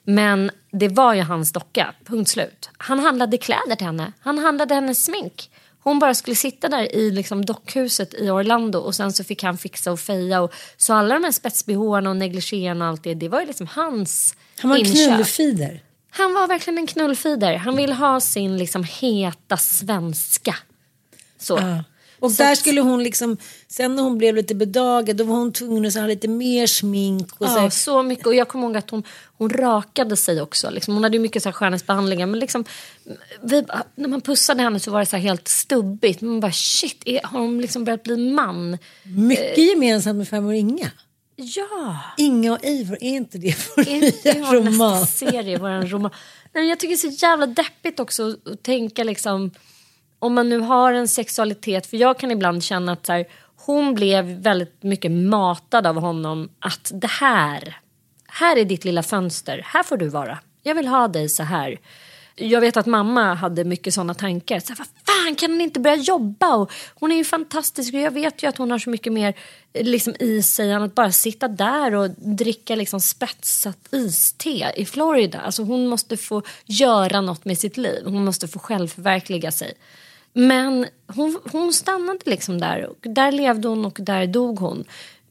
[0.04, 2.70] Men det var ju hans docka, punkt slut.
[2.78, 5.50] Han handlade kläder till henne, han handlade hennes smink.
[5.84, 9.58] Hon bara skulle sitta där i liksom dockhuset i Orlando och sen så fick han
[9.58, 10.42] fixa och feja.
[10.42, 13.68] Och, så alla de här spetsbehåarna och negligéerna och allt det, det var ju liksom
[13.68, 15.84] hans Han var en knullfider.
[16.10, 17.56] Han var verkligen en knullfider.
[17.56, 20.56] Han ville ha sin liksom heta svenska.
[21.44, 21.58] Så.
[21.58, 21.84] Ja.
[22.20, 25.54] Och Så där skulle hon liksom, sen när hon blev lite bedagad då var hon
[25.54, 27.32] tvungen att ha lite mer smink.
[27.38, 28.26] Och så Ja, här, så mycket.
[28.28, 29.04] Och jag kommer ihåg att hon,
[29.38, 30.70] hon rakade sig också.
[30.70, 30.94] Liksom.
[30.94, 32.26] Hon hade ju mycket så här skönhetsbehandlingar.
[32.28, 32.66] Men liksom,
[33.42, 33.64] vi,
[33.96, 36.22] när man pussade henne så var det så helt stubbigt.
[36.22, 38.78] Man bara shit, är, har hon liksom börjat bli man?
[39.04, 39.64] mycket Eh.
[39.64, 40.92] gemensamt med farmor Inga.
[41.36, 42.00] Ja.
[42.18, 45.00] Inga och Eivor, är inte det vår Inte nya vår roman?
[45.02, 46.12] nästa serie, vår roman.
[46.54, 49.52] Nej, jag tycker det är så jävla deppigt också att tänka liksom
[50.24, 53.94] om man nu har en sexualitet, för jag kan ibland känna att så här, hon
[53.94, 57.78] blev väldigt mycket matad av honom att det här,
[58.28, 60.40] här är ditt lilla fönster, här får du vara.
[60.64, 61.80] Jag vill ha dig så här.
[62.36, 64.60] Jag vet att mamma hade mycket sådana tankar.
[64.60, 66.56] Så här, vad fan kan hon inte börja jobba?
[66.56, 69.34] Och hon är ju fantastisk och jag vet ju att hon har så mycket mer
[69.74, 74.86] eh, liksom, i sig än att bara sitta där och dricka liksom, spetsat iste i
[74.86, 75.40] Florida.
[75.40, 78.04] Alltså, hon måste få göra något med sitt liv.
[78.06, 79.74] Hon måste få självförverkliga sig.
[80.34, 82.90] Men hon, hon stannade liksom där.
[82.90, 84.84] Och där levde hon och där dog hon.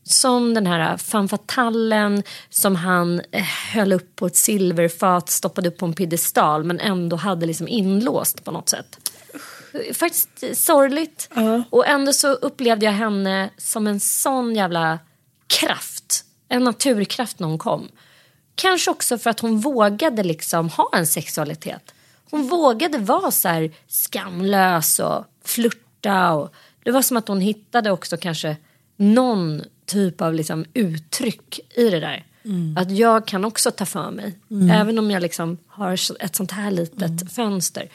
[0.04, 5.78] Som den här femme fatalen som han eh, höll upp på ett silverfat, stoppade upp
[5.78, 9.10] på en piedestal men ändå hade liksom inlåst på något sätt.
[9.94, 11.28] Faktiskt eh, sorgligt.
[11.70, 14.98] Och ändå så upplevde jag henne som en sån jävla
[15.46, 16.24] kraft.
[16.48, 17.88] En naturkraft när hon kom.
[18.54, 21.94] Kanske också för att hon vågade liksom ha en sexualitet.
[22.32, 26.32] Hon vågade vara så här skamlös och flirta.
[26.32, 28.56] Och det var som att hon hittade också kanske
[28.96, 32.26] någon typ av liksom uttryck i det där.
[32.76, 34.38] Att jag kan också ta för mig.
[34.70, 37.88] Även om jag liksom har ett sånt här litet fönster.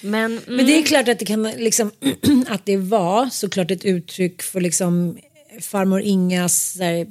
[0.00, 1.90] Men, mm, Men det är klart att det kan liksom,
[2.48, 5.18] att det var såklart ett uttryck för liksom
[5.60, 7.06] farmor Ingas, här,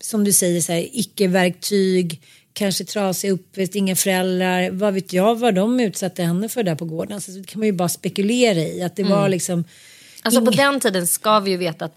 [0.00, 2.20] som du säger, så här, icke-verktyg,
[2.52, 6.84] kanske trasig uppväxt, inga föräldrar, vad vet jag vad de utsatte henne för där på
[6.84, 7.14] gården.
[7.14, 9.64] Alltså, det kan man ju bara spekulera i, att det var liksom
[10.22, 11.96] Alltså på ing- den tiden ska vi ju veta att,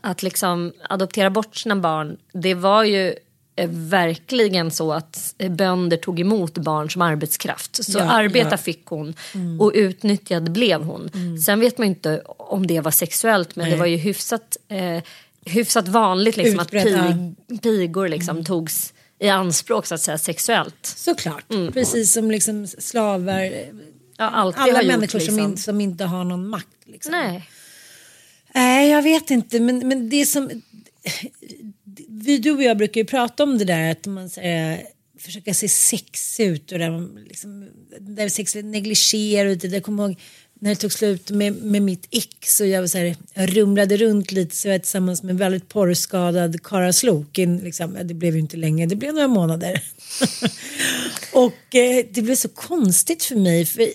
[0.00, 3.14] att liksom adoptera bort sina barn, det var ju
[3.56, 7.84] eh, verkligen så att bönder tog emot barn som arbetskraft.
[7.84, 8.56] Så Ja, arbeta ja.
[8.56, 9.14] fick hon
[9.60, 11.10] och utnyttjad blev hon.
[11.46, 15.02] Sen vet man inte om det var sexuellt men det var ju hyfsat, eh,
[15.44, 16.82] hyfsat vanligt liksom, att ja.
[16.82, 18.93] pig, pigor liksom, togs
[19.24, 20.86] i anspråk så att säga sexuellt.
[20.86, 23.50] Såklart, precis som liksom slavar,
[24.16, 25.38] Ja, alla har gjort, människor som, liksom.
[25.38, 26.68] in, som inte har någon makt.
[26.84, 27.12] Liksom.
[27.12, 27.48] Nej.
[28.54, 29.60] Nej, jag vet inte.
[29.60, 30.50] Men, men det som...
[32.08, 34.82] Vi, du och jag brukar ju prata om det där att man säger,
[35.18, 37.68] försöker se sex ut och där, man liksom,
[38.00, 39.74] där sex negligerar och det där.
[39.74, 40.20] Jag kommer ihåg
[40.64, 43.96] när det tog slut med, med mitt ick så jag, var så här, jag rumlade
[43.96, 47.58] runt lite så jag var tillsammans med en väldigt porrskadad Kara Slokin.
[47.58, 47.98] Liksom.
[48.04, 49.82] Det blev ju inte länge, det blev några månader.
[51.32, 53.88] och eh, det blev så konstigt för mig för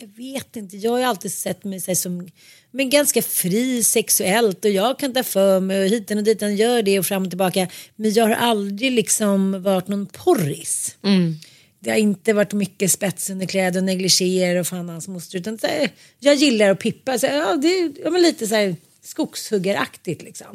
[0.00, 2.28] jag vet inte, jag har ju alltid sett mig så här som
[2.70, 6.82] men ganska fri sexuellt och jag kan ta för mig och hiten och ditan gör
[6.82, 7.68] det och fram och tillbaka.
[7.96, 10.96] Men jag har aldrig liksom varit någon porris.
[11.04, 11.34] Mm.
[11.80, 16.34] Det har inte varit mycket spetsunderkläder och negligéer och fan hans moster utan här, jag
[16.34, 17.18] gillar att pippa.
[17.18, 20.46] Så, här, ja, det är ja, men lite så här skogshuggaraktigt liksom.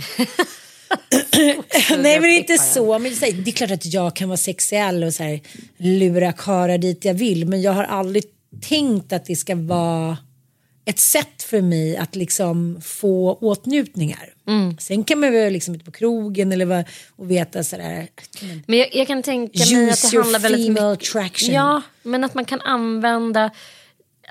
[1.98, 3.00] Nej men inte så.
[3.00, 5.42] Men så här, det är klart att jag kan vara sexuell och så här,
[5.78, 7.48] lura karlar dit jag vill.
[7.48, 8.24] Men jag har aldrig
[8.62, 10.18] tänkt att det ska vara
[10.86, 14.34] ett sätt för mig att liksom få åtnjutningar.
[14.80, 16.84] Sen kan man väl liksom ute på krogen eller vad,
[17.15, 18.08] och veta sådär.
[18.67, 21.48] Men jag, jag kan tänka mig att det handlar väldigt mycket...
[21.48, 23.52] Ja, men att man kan använda...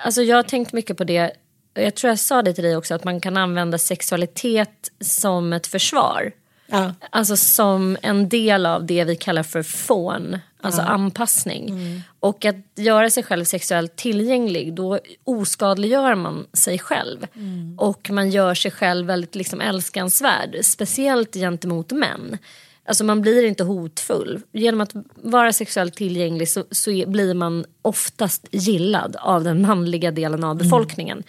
[0.05, 1.33] Alltså jag har tänkt mycket på det.
[1.75, 5.67] Jag tror jag sa det till dig också, att man kan använda sexualitet som ett
[5.67, 6.33] försvar.
[6.67, 6.95] Ja.
[7.11, 11.69] Alltså som en del av det vi kallar för fån, alltså anpassning.
[11.69, 12.01] Mm.
[12.21, 17.27] Och att göra sig själv sexuellt tillgänglig, då oskadliggör man sig själv.
[17.37, 17.79] Mm.
[17.79, 22.39] Och man gör sig själv väldigt liksom älskansvärd, speciellt gentemot män.
[22.85, 24.41] Alltså man blir inte hotfull.
[24.53, 30.11] Genom att vara sexuellt tillgänglig så, så är, blir man oftast gillad av den manliga
[30.11, 31.23] delen av befolkningen.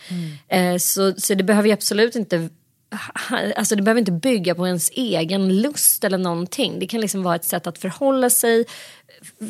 [0.48, 2.50] Eh, så, så det behöver ju absolut inte
[3.56, 6.80] Alltså det behöver inte bygga på ens egen lust eller någonting.
[6.80, 8.66] Det kan liksom vara ett sätt att förhålla sig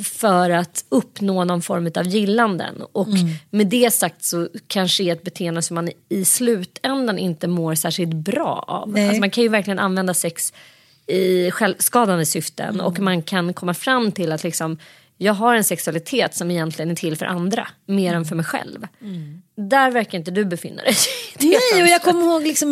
[0.04, 2.82] för att uppnå någon form av gillanden.
[2.92, 3.34] Och mm.
[3.50, 8.14] med det sagt så kanske är ett beteende som man i slutändan inte mår särskilt
[8.14, 8.98] bra av.
[8.98, 10.54] Alltså man kan ju verkligen använda sex
[11.08, 12.86] i självskadande syften mm.
[12.86, 14.78] och man kan komma fram till att liksom
[15.18, 18.18] jag har en sexualitet som egentligen är till för andra mer mm.
[18.18, 18.88] än för mig själv.
[19.02, 19.42] Mm.
[19.56, 20.96] Där verkar inte du befinna dig.
[21.40, 22.72] Nej, och jag kommer ihåg, liksom,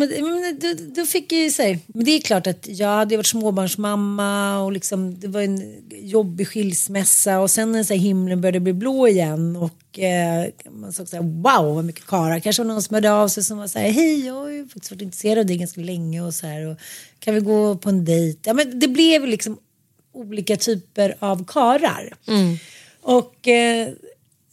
[0.60, 4.72] då, då fick jag säga, men det är klart att jag hade varit småbarnsmamma och
[4.72, 9.08] liksom, det var en jobbig skilsmässa och sen när så här, himlen började bli blå
[9.08, 12.40] igen och eh, man såg så här, wow vad mycket karlar.
[12.40, 14.68] Kanske var någon som hörde av sig som var så här, hej jag har ju
[14.68, 16.76] faktiskt varit intresserad av dig ganska länge och så här, och
[17.18, 18.40] kan vi gå på en dejt?
[18.44, 19.58] Ja, men det blev liksom
[20.12, 22.14] olika typer av karar.
[22.28, 22.56] Mm.
[23.02, 23.88] Och eh,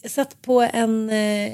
[0.01, 1.51] jag satt på en, eh,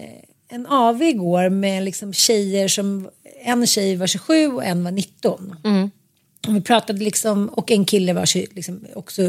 [0.48, 3.10] en AV igår med liksom tjejer som,
[3.44, 5.56] en tjej var 27 och en var 19.
[5.64, 5.92] Mm.
[6.48, 9.22] Och vi pratade liksom, och en kille var liksom också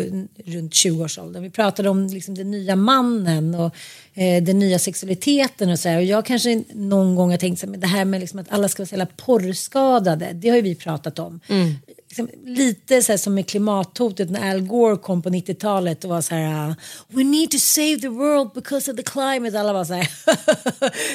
[0.45, 1.43] runt 20-årsåldern.
[1.43, 3.75] Vi pratade om liksom den nya mannen och
[4.15, 5.97] eh, den nya sexualiteten och så här.
[5.97, 8.53] Och jag kanske någon gång har tänkt så här, men det här med liksom att
[8.53, 10.33] alla ska vara så jävla porrskadade.
[10.33, 11.41] Det har ju vi pratat om.
[11.49, 11.75] Mm
[12.09, 16.21] liksom, lite så här som med klimathotet när Al Gore kom på 90-talet och var
[16.21, 16.75] så här
[17.09, 19.61] We need to save the world because of the climate.
[19.61, 20.09] Alla var så här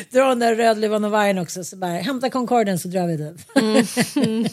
[0.12, 1.64] dra den där rödluvan och vargen också.
[1.64, 3.38] Så bara hämta Concorden så drar vi den.
[3.56, 3.86] Mm.
[4.16, 4.46] Mm.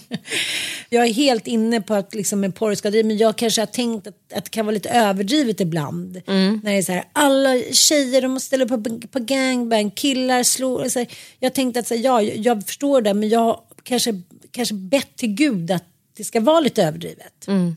[0.88, 4.14] jag är helt inne på att liksom med porrskaderi men jag kanske har tänkt att,
[4.34, 6.22] att det kan vara lite överdrivet ibland.
[6.26, 6.60] Mm.
[6.64, 10.88] När det är så här alla tjejer de upp på, på gangbang, killar slår.
[10.88, 11.08] Så här,
[11.40, 15.34] jag tänkte att så här, ja jag förstår det men jag kanske kanske bett till
[15.34, 15.84] gud att
[16.18, 17.48] det ska vara lite överdrivet.
[17.48, 17.76] Mm.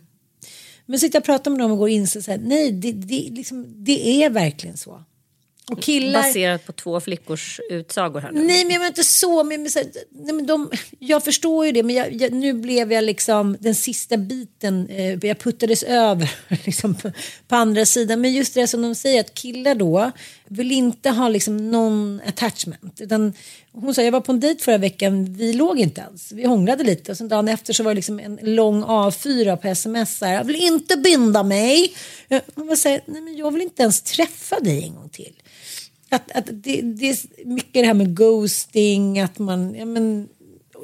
[0.85, 3.29] Men sitter jag och pratar med dem och går in så här, nej det, det,
[3.31, 5.03] liksom, det är verkligen så.
[5.71, 6.21] Och killar...
[6.21, 8.43] Baserat på två flickors utsagor här nu.
[8.43, 9.43] Nej men jag menar inte så.
[9.43, 9.79] Men, men, så,
[10.09, 13.75] nej, men de, jag förstår ju det men jag, jag, nu blev jag liksom den
[13.75, 14.87] sista biten.
[14.89, 16.31] Eh, jag puttades över
[16.65, 17.11] liksom, på,
[17.47, 18.21] på, andra sidan.
[18.21, 20.11] Men just det som de säger att killar då
[20.47, 23.01] vill inte ha liksom någon attachment.
[23.01, 23.33] Utan
[23.71, 25.33] hon sa jag var på en dejt förra veckan.
[25.33, 26.31] Vi låg inte ens.
[26.31, 29.67] Vi hånglade lite och sen dagen efter så var det liksom en lång A4 på
[29.67, 30.21] sms.
[30.21, 31.93] Här, jag vill inte binda mig.
[32.55, 35.40] Hon var så här, nej men jag vill inte ens träffa dig en gång till
[36.11, 40.29] att, att det, det är mycket det här med ghosting, att man, ja men,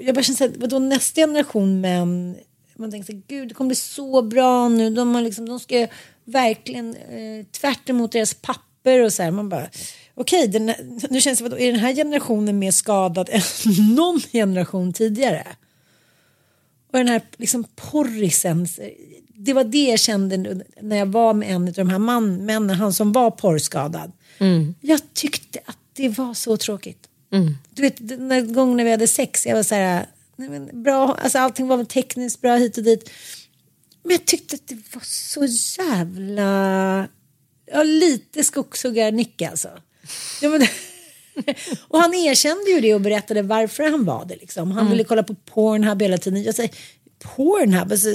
[0.01, 2.35] jag bara känner att vadå nästa generation män,
[2.75, 5.87] man tänker så gud det kommer bli så bra nu, de, har liksom, de ska
[6.25, 9.69] verkligen eh, tvärt emot deras papper och så här, man bara
[10.15, 10.73] okej, okay,
[11.09, 13.41] nu känns det, vadå, är den här generationen mer skadad än
[13.95, 15.47] någon generation tidigare?
[16.91, 18.67] Och den här liksom porrisen,
[19.33, 22.75] det var det jag kände när jag var med en av de här man, männen,
[22.75, 24.11] han som var porrskadad.
[24.37, 24.75] Mm.
[24.81, 27.07] Jag tyckte att det var så tråkigt.
[27.31, 27.57] Mm.
[27.69, 31.17] Du vet, den gången när vi hade sex, jag var så här, nej men bra,
[31.23, 33.09] alltså allting var väl tekniskt bra hit och dit.
[34.03, 35.45] Men jag tyckte att det var så
[35.81, 37.07] jävla,
[37.71, 39.69] ja lite skogshuggarnick alltså.
[40.41, 40.61] Ja, men,
[41.87, 44.35] och han erkände ju det och berättade varför han var det.
[44.35, 44.71] Liksom.
[44.71, 44.91] Han mm.
[44.91, 46.43] ville kolla på Pornhub hela tiden.
[46.43, 46.71] Jag säger,
[47.19, 47.91] Pornhub?
[47.91, 48.09] Alltså,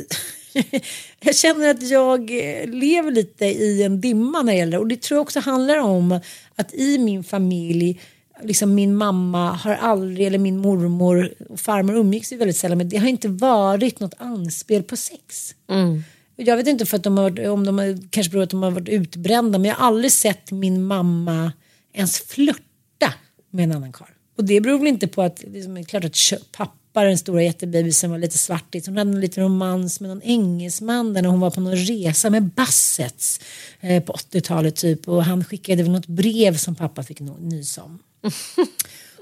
[1.20, 5.02] jag känner att jag eh, lever lite i en dimma när det gäller och det
[5.02, 6.20] tror jag också handlar om
[6.56, 8.00] att i min familj
[8.42, 12.88] liksom min mamma har aldrig, eller min mormor och farmor umgicks ju väldigt sällan men
[12.88, 15.54] det har inte varit något anspel på sex.
[15.70, 16.02] Mm.
[16.36, 18.70] Jag vet inte för att de har, om de har, kanske beror att de har
[18.70, 21.52] varit utbrända men jag har aldrig sett min mamma
[21.92, 23.14] ens flörta
[23.50, 24.08] med en annan karl.
[24.36, 28.10] Och det beror väl inte på att, liksom, klart att pappa pappa, den stora jättebebisen
[28.10, 28.86] var lite svartis.
[28.86, 32.30] Hon hade en liten romans med någon engelsman där när hon var på någon resa
[32.30, 33.40] med Bassets
[33.80, 35.08] eh, på 80-talet typ.
[35.08, 37.98] Och han skickade väl något brev som pappa fick nys om.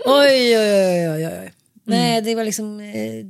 [0.05, 1.27] oj, oj, oj, oj, oj.
[1.27, 1.53] Mm.
[1.85, 3.25] Nej, det var liksom eh,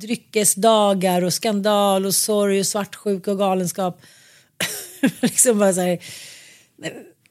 [0.00, 4.00] dryckesdagar och skandal och sorg och svartsjuka och galenskap.
[5.20, 5.98] liksom bara så här.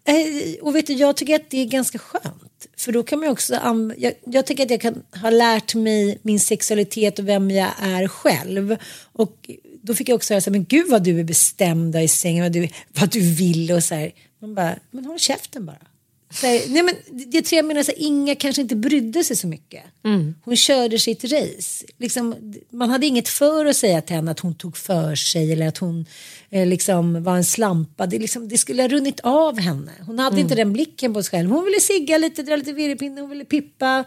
[0.04, 2.49] Eh, och vet du, jag tycker att det är ganska skönt.
[2.78, 3.54] För då kan man också,
[3.98, 8.08] jag, jag tycker att jag kan ha lärt mig min sexualitet och vem jag är
[8.08, 8.78] själv.
[9.14, 9.50] Och
[9.82, 12.44] då fick jag också höra så här, men gud vad du är bestämd i sängen,
[12.44, 12.70] vad du,
[13.00, 14.12] vad du vill och så här.
[14.40, 15.88] Man bara, men håll käften bara.
[16.34, 16.96] Här, nej men
[17.32, 19.84] det tror jag menar, så här, Inga kanske inte brydde sig så mycket.
[20.06, 20.36] Mm.
[20.42, 21.86] Hon körde sitt race.
[21.98, 22.36] Liksom,
[22.70, 25.78] man hade inget för att säga till henne att hon tog för sig eller att
[25.78, 26.06] hon
[26.50, 28.06] eh, liksom var en slampa.
[28.06, 29.92] Det, liksom, det skulle ha runnit av henne.
[30.06, 30.44] Hon hade mm.
[30.44, 31.50] inte den blicken på sig själv.
[31.50, 34.06] Hon ville sigga lite, dra lite virrepinne, hon ville pippa.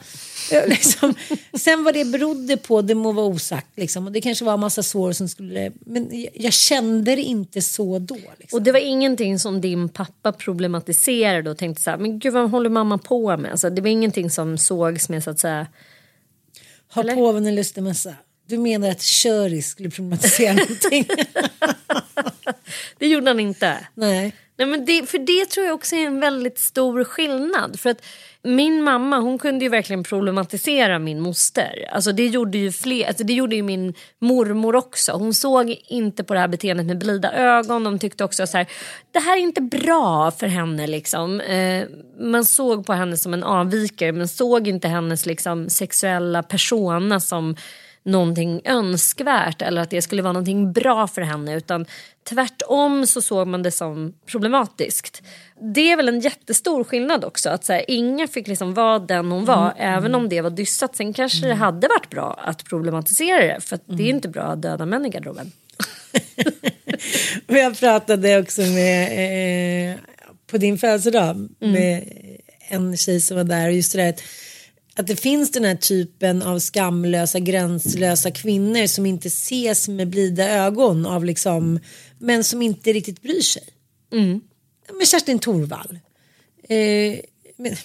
[0.66, 1.14] liksom.
[1.54, 3.78] Sen vad det berodde på, det må vara osagt.
[3.78, 4.06] Liksom.
[4.06, 5.72] Och det kanske var en massa sår som skulle...
[5.80, 8.14] Men jag, jag kände det inte så då.
[8.14, 8.56] Liksom.
[8.56, 12.50] Och det var ingenting som din pappa problematiserade och tänkte så här, men gud vad
[12.50, 13.50] håller mamma på med?
[13.50, 15.66] Alltså, det var ingenting som sågs med så att säga...
[16.88, 18.14] Har påven en lustig mössa?
[18.46, 21.06] Du menar att Köris skulle problematisera någonting?
[22.98, 23.86] Det gjorde han inte.
[23.94, 24.36] Nej.
[24.56, 27.80] Nej, men det, för det tror jag också är en väldigt stor skillnad.
[27.80, 28.02] För att
[28.44, 31.88] min mamma hon kunde ju verkligen problematisera min moster.
[31.92, 35.12] Alltså det gjorde ju fler, alltså det gjorde ju min mormor också.
[35.12, 37.84] Hon såg inte på det här beteendet med blida ögon.
[37.84, 38.66] De tyckte också så här,
[39.12, 41.40] det här är inte bra för henne liksom.
[41.40, 41.84] Eh,
[42.20, 47.56] man såg på henne som en avvikare men såg inte hennes liksom sexuella persona som
[48.04, 51.86] någonting önskvärt eller att det skulle vara någonting bra för henne utan
[52.24, 55.22] tvärtom så såg man det som problematiskt.
[55.74, 59.30] Det är väl en jättestor skillnad också att så här, Inga fick liksom vara den
[59.30, 59.96] hon var mm.
[59.96, 60.96] även om det var dyssat.
[60.96, 61.48] Sen kanske mm.
[61.48, 65.06] det hade varit bra att problematisera det för det är inte bra att döda män
[65.06, 65.52] i garderoben.
[67.46, 69.96] jag pratade också med eh,
[70.46, 71.48] på din födelsedag mm.
[71.60, 72.08] med
[72.68, 74.14] en tjej som var där och just det där
[74.94, 80.50] att det finns den här typen av skamlösa, gränslösa kvinnor som inte ses med blida
[80.50, 81.80] ögon av liksom,
[82.18, 83.64] men som inte riktigt bryr sig.
[84.12, 84.40] Mm.
[84.98, 85.98] Med Kerstin Torvall.
[86.68, 87.18] Eh,
[87.56, 87.76] men,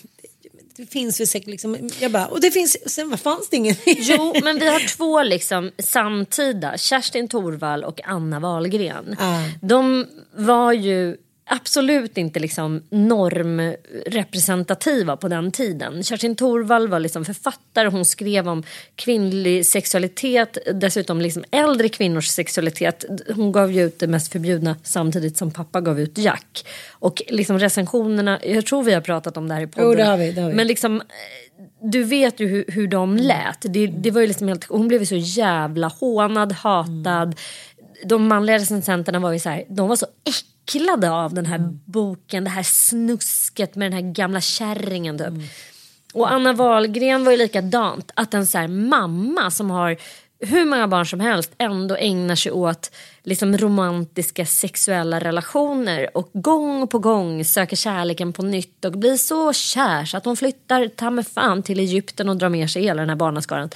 [0.77, 3.75] det finns väl säkert liksom, jag bara, och det finns, sen vad fanns det ingen?
[3.85, 9.15] jo, men vi har två liksom samtida, Kerstin Torvall och Anna Wahlgren.
[9.19, 9.43] Ah.
[9.61, 10.05] De
[10.35, 11.17] var ju
[11.47, 16.03] absolut inte liksom normrepresentativa på den tiden.
[16.03, 18.63] Kerstin Thorvall var liksom författare, hon skrev om
[18.95, 23.05] kvinnlig sexualitet, dessutom liksom äldre kvinnors sexualitet.
[23.35, 26.67] Hon gav ju ut det mest förbjudna samtidigt som pappa gav ut Jack.
[26.91, 29.89] Och liksom recensionerna, jag tror vi har pratat om det här i podden.
[29.89, 30.55] Jo, det har vi, det har vi.
[30.55, 31.01] Men liksom
[31.81, 33.61] du vet ju hur, hur de lät.
[33.61, 37.27] Det, det var ju liksom helt, hon blev så jävla hånad, hatad.
[37.27, 37.35] Mm.
[38.05, 41.57] De manliga recensenterna var ju så här, de var så äckliga äcklade av den här
[41.57, 41.79] mm.
[41.85, 45.27] boken, det här snusket med den här gamla kärringen typ.
[45.27, 45.43] Mm.
[46.13, 49.97] Och Anna Wahlgren var ju likadant, att en så här mamma som har
[50.39, 52.91] hur många barn som helst ändå ägnar sig åt
[53.23, 59.53] liksom romantiska sexuella relationer och gång på gång söker kärleken på nytt och blir så
[59.53, 63.01] kär så att hon flyttar ta med fan till Egypten och drar med sig hela
[63.01, 63.69] den här barnaskaran.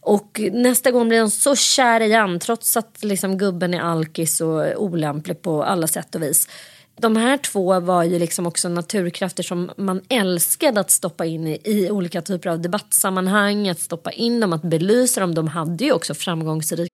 [0.00, 4.82] Och nästa gång blir hon så kär igen trots att liksom gubben är alkis och
[4.82, 6.48] olämplig på alla sätt och vis
[7.00, 11.60] de här två var ju liksom också naturkrafter som man älskade att stoppa in i,
[11.64, 15.34] i olika typer av debattsammanhang, att stoppa in dem, att belysa dem.
[15.34, 16.90] De hade ju också framgångsrika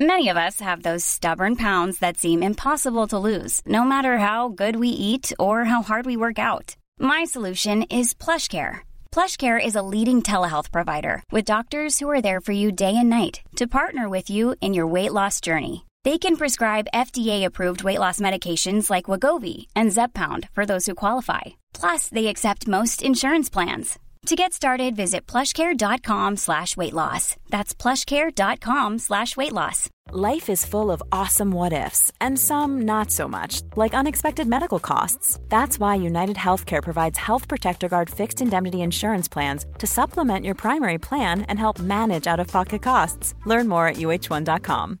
[0.00, 4.48] Many of us have those stubborn pounds that seem impossible to lose, no matter how
[4.48, 6.76] good we eat or how hard we work out.
[6.98, 8.78] My solution is PlushCare.
[9.12, 13.08] PlushCare is a leading telehealth provider with doctors who are there for you day and
[13.08, 15.84] night to partner with you in your weight loss journey.
[16.04, 21.42] They can prescribe FDA-approved weight loss medications like Wagovi and Zepbound for those who qualify.
[21.72, 23.98] Plus, they accept most insurance plans.
[24.26, 27.36] To get started, visit plushcare.com slash weight loss.
[27.48, 29.88] That's plushcare.com slash weight loss.
[30.12, 34.78] Life is full of awesome what ifs, and some not so much, like unexpected medical
[34.78, 35.38] costs.
[35.48, 40.54] That's why United Healthcare provides Health Protector Guard fixed indemnity insurance plans to supplement your
[40.54, 43.34] primary plan and help manage out of pocket costs.
[43.46, 45.00] Learn more at uh1.com.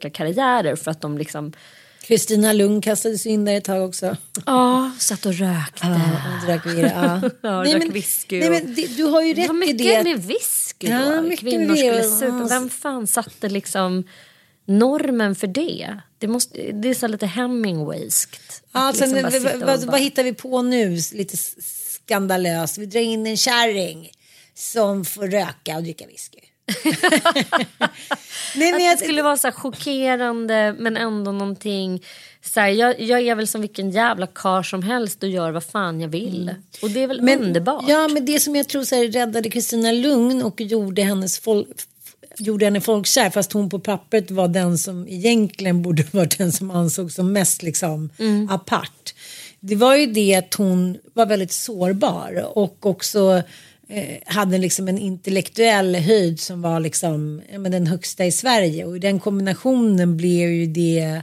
[0.00, 1.52] Karriärer för att de liksom
[2.08, 4.16] Kristina Lund kastades in där ett tag också.
[4.46, 5.86] Ja, satt och rökte.
[5.86, 7.30] Ja, drack vira, ja.
[7.42, 8.40] ja, nej, men, whisky.
[8.40, 9.52] Nej, men du har ju rätt i det.
[9.52, 11.36] mycket med whisky ja, då.
[11.36, 12.46] Kvinnor skulle supa.
[12.48, 14.04] Vem fan satte liksom
[14.64, 16.00] normen för det?
[16.18, 18.62] Det, måste, det är så lite Hemingwayskt.
[18.72, 20.98] Alltså, liksom vad, vad hittar vi på nu?
[21.12, 22.78] Lite skandalöst.
[22.78, 24.10] Vi drar in en kärring
[24.54, 26.40] som får röka och dricka whisky.
[28.54, 32.02] Nej, Att men jag, det skulle vara så chockerande men ändå någonting.
[32.44, 35.64] Så här, jag, jag är väl som vilken jävla kar som helst och gör vad
[35.64, 36.54] fan jag vill.
[36.82, 37.84] Och det är väl underbart.
[37.88, 41.68] Ja, men det som jag tror så här, räddade Kristina Lugn och gjorde hennes folk
[42.40, 46.70] gjorde henne folkkär fast hon på pappret var den som egentligen borde varit den som
[46.70, 48.48] ansågs som mest liksom Mm.
[48.50, 49.14] apart.
[49.60, 53.42] Det var ju det att hon var väldigt sårbar och också
[54.26, 59.00] hade liksom en intellektuell höjd som var liksom ja, men den högsta i Sverige och
[59.00, 61.22] den kombinationen blev ju det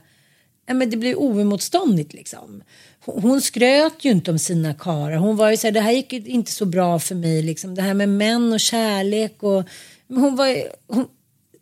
[0.68, 2.64] ja, men det blev oemotståndligt liksom.
[3.06, 5.18] Hon, hon skröt ju inte om sina karlar.
[5.18, 7.76] Hon var ju så här, det här gick inte så bra för mig liksom.
[7.76, 9.64] Det här med män och kärlek och
[10.08, 10.56] hon var
[10.88, 11.08] hon,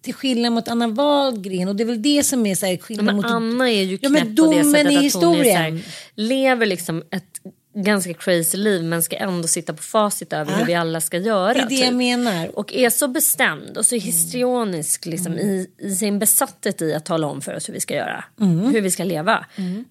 [0.01, 3.05] till skillnad mot Anna Wahlgren och det är väl det som är så här skillnad
[3.05, 5.09] men mot Anna är ju Ja, knäpp men på det sättet i att hon är
[5.09, 5.57] så historien.
[5.57, 5.81] här,
[6.15, 7.23] lever liksom ett
[7.73, 11.53] ganska crazy liv men ska ändå sitta på facit över hur vi alla ska göra.
[11.53, 11.93] Det är det jag typ.
[11.93, 12.59] menar.
[12.59, 17.27] Och är så bestämd och så histrionisk liksom, i, i sin besatthet i att tala
[17.27, 18.23] om för oss hur vi ska göra.
[18.71, 19.45] Hur vi ska leva.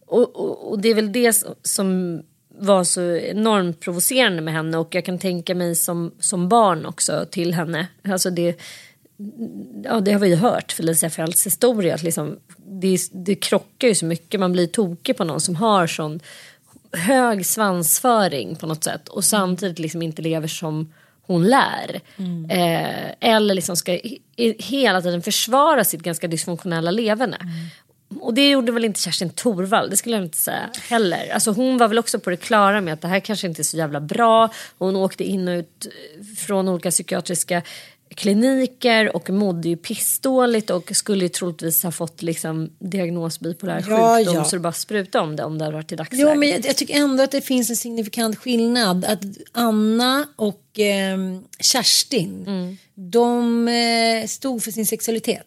[0.06, 2.22] Och, och, och det är väl det som
[2.58, 7.26] var så enormt provocerande med henne och jag kan tänka mig som, som barn också
[7.30, 7.86] till henne.
[8.04, 8.60] Alltså det,
[9.84, 11.94] ja, det har vi ju hört Felicia Fälts historia.
[11.94, 14.40] Att liksom, det, det krockar ju så mycket.
[14.40, 16.20] Man blir tokig på någon som har sån
[16.92, 20.92] hög svansföring på något sätt och samtidigt liksom inte lever som
[21.26, 22.00] hon lär.
[22.50, 27.38] Eh, eller liksom ska he- hela tiden försvara sitt ganska dysfunktionella leverne.
[28.20, 31.30] Och det gjorde väl inte Kerstin Thorvall, det skulle jag inte säga heller.
[31.34, 33.64] Alltså hon var väl också på det klara med att det här kanske inte är
[33.64, 34.48] så jävla bra.
[34.78, 35.86] Hon åkte in och ut
[36.38, 37.62] från olika psykiatriska
[38.16, 44.16] kliniker och mådde ju pissdåligt och skulle ju troligtvis ha fått liksom diagnos bipolär Ja,
[44.16, 44.44] sjukdom ja.
[44.44, 46.28] så det bara spruta om det om det hade varit i dagsläget.
[46.32, 49.04] Jo, men jag, jag tycker ändå att det finns en signifikant skillnad.
[49.04, 52.76] Att Anna och ehm, Kerstin, Mm.
[52.94, 55.46] de eh, stod för sin sexualitet.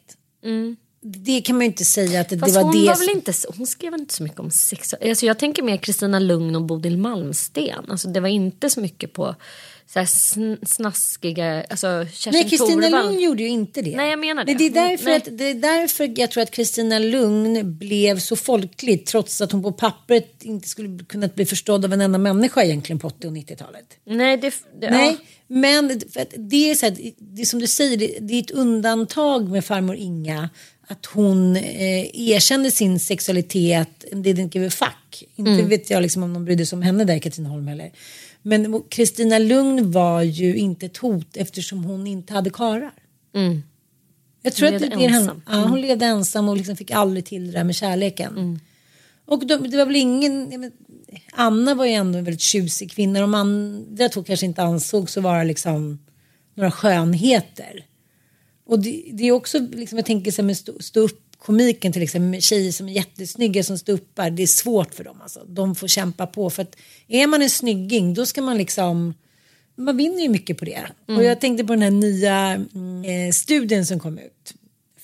[1.02, 3.34] Det kan man ju inte säga att det, Fast var hon, det var väl inte,
[3.58, 4.94] hon skrev inte så mycket om sex.
[4.94, 7.86] Alltså jag tänker mer Kristina Lugn och Bodil Malmsten.
[7.90, 9.36] Alltså det var inte så mycket på
[9.88, 11.64] så här sn- snaskiga...
[11.70, 12.90] Alltså Kerstin Nej, Kristina.
[13.04, 13.96] Lugn gjorde ju inte det.
[13.98, 14.54] Nej, jag menar det.
[14.54, 15.16] det, är därför Nej.
[15.16, 19.64] att, det är därför jag tror att Kristina Lugn blev så folklig trots att hon
[19.64, 23.34] på pappret inte skulle kunnat bli förstådd av en enda människa egentligen på 80 och
[23.34, 23.86] 90-talet.
[24.06, 25.26] Nej, det, det, Nej, Ja.
[25.48, 26.02] men
[26.38, 29.66] det är så här, det är som du säger, det, det är ett undantag med
[29.66, 30.50] farmor Inga
[30.88, 35.24] att hon eh, erkände sin sexualitet, det är inte fack.
[35.36, 35.68] Inte Mm.
[35.70, 37.92] vet jag liksom om de brydde sig om henne där i Katrineholm heller.
[38.48, 42.94] Men Kristina Lugn var ju inte ett hot eftersom hon inte hade karar.
[44.42, 45.42] Jag tror Hon att det det ensam.
[45.48, 48.38] Ja, hon levde ensam och liksom fick aldrig till det där med kärleken.
[48.38, 48.60] Mm.
[49.26, 50.50] Och de, det var väl ingen...
[50.50, 50.72] men,
[51.32, 53.20] Anna var ju ändå en väldigt tjusig kvinna.
[53.20, 56.00] De andra två kanske inte ansågs att vara liksom
[56.56, 57.86] några skönheter.
[58.66, 61.94] Och det, det är också, liksom, jag tänker så här med stå, stå upp komiken
[61.94, 64.30] till exempel med tjejer som är jättesnygga som står uppar.
[64.30, 65.46] Det är svårt för dem alltså.
[65.48, 66.76] De får kämpa på för att
[67.08, 69.14] är man en snygging då ska man liksom
[69.76, 70.86] man vinner ju mycket på det.
[71.06, 74.54] Och jag tänkte på den här nya mm, eh, studien som kom ut.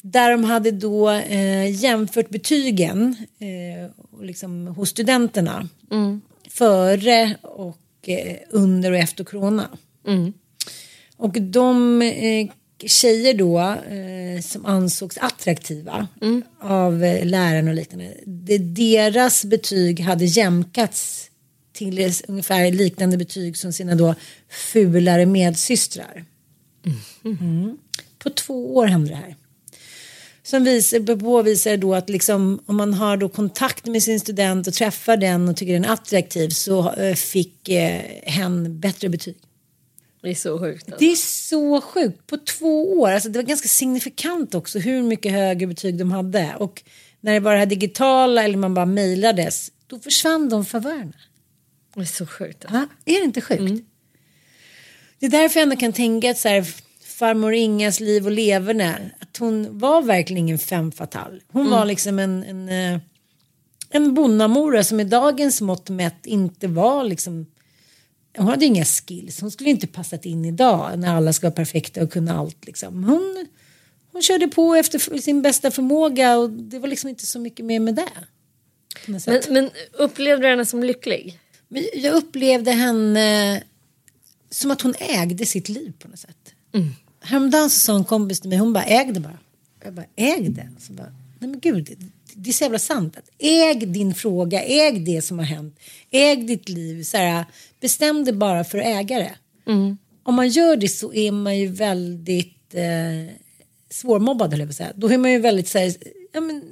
[0.02, 5.70] Där de hade då eh, jämfört betygen eh, liksom hos studenterna.
[6.50, 9.68] Före och eh, under och efter corona.
[11.18, 12.48] Och de eh,
[12.88, 16.08] tjejer då eh, som ansågs attraktiva
[16.60, 18.14] av eh, lärarna och liknande.
[18.26, 21.30] Det, deras betyg hade jämkats
[21.74, 24.16] till ungefär liknande betyg som sina då
[24.50, 26.26] fulare medsystrar.
[27.26, 27.78] Mm.
[28.20, 29.36] På två år hände det här.
[30.44, 34.74] Som visar, påvisar då att liksom, om man har då kontakt med sin student och
[34.74, 39.36] träffar den och tycker den är attraktiv så eh, fick eh, hen bättre betyg.
[40.22, 40.84] Det är så sjukt.
[40.86, 41.05] Alltså.
[41.05, 42.28] Det är så sjukt.
[42.28, 43.11] På två år.
[43.11, 46.55] Alltså det var ganska signifikant också hur mycket högre betyg de hade.
[46.59, 46.84] Och
[47.22, 49.72] när det var det här digitala eller man bara mejlades.
[49.88, 51.13] Då försvann de favörerna.
[51.95, 52.65] Det är så sjukt.
[52.65, 52.88] Alltså.
[53.05, 53.86] Är det inte sjukt?
[55.19, 56.65] Det är därför jag ändå kan tänka att så här,
[57.03, 59.11] farmor Ingas liv och leverne.
[59.19, 61.39] Att hon var verkligen ingen femme fatale.
[61.47, 62.99] Hon var liksom en, en, eh,
[63.89, 67.45] en bonnamora som i dagens mått mätt inte var liksom
[68.38, 69.42] hon hade inga skills.
[69.42, 72.66] Hon skulle inte passat in idag när alla ska vara perfekta och kunna allt.
[72.66, 73.04] Liksom.
[73.04, 73.48] Hon,
[74.12, 77.80] hon körde på efter sin bästa förmåga och det var liksom inte så mycket mer
[77.80, 78.12] med det.
[79.06, 81.40] Men, men upplevde du henne som lycklig?
[81.68, 83.64] Men jag upplevde henne
[84.50, 86.54] som att hon ägde sitt liv på något sätt.
[86.74, 86.90] Mm.
[87.22, 89.38] Häromdagen så sa en kompis till mig, hon bara ägde bara.
[89.84, 90.70] Jag bara ägde?
[90.80, 93.18] Så bara, nej men gud, det, är så jävla sant.
[93.18, 95.80] Att äg din fråga, äg det som har hänt.
[96.12, 97.04] Äg ditt liv.
[97.04, 97.46] Så här,
[97.80, 99.36] bestäm dig bara för att äga det.
[100.24, 103.36] Om man gör det så är man ju väldigt eh,
[103.90, 104.92] svårmobbad, jag att säga.
[104.96, 105.94] Då är man ju väldigt så här,
[106.32, 106.64] ja, men,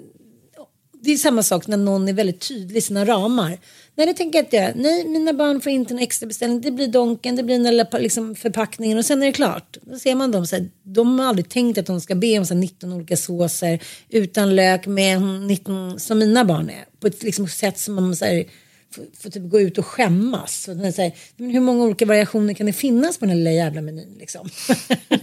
[1.02, 3.60] det är samma sak när någon är väldigt tydlig i sina ramar.
[4.00, 4.74] Nej, det tänker jag inte göra.
[4.76, 6.62] Nej, mina barn får inte en extra beställning.
[6.62, 9.78] Det blir donken, det blir den lilla liksom, förpackningen och sen är det klart.
[9.82, 12.46] Då ser man dem så här, de har aldrig tänkt att de ska be om
[12.46, 13.80] så här, 19 olika såser
[14.10, 16.86] utan lök med 19, som mina barn är.
[17.00, 18.46] På ett liksom, sätt som man så här,
[18.92, 20.68] får, får typ gå ut och skämmas.
[20.68, 23.52] Och så här, men hur många olika variationer kan det finnas på den här lilla
[23.52, 24.50] jävla menyn liksom?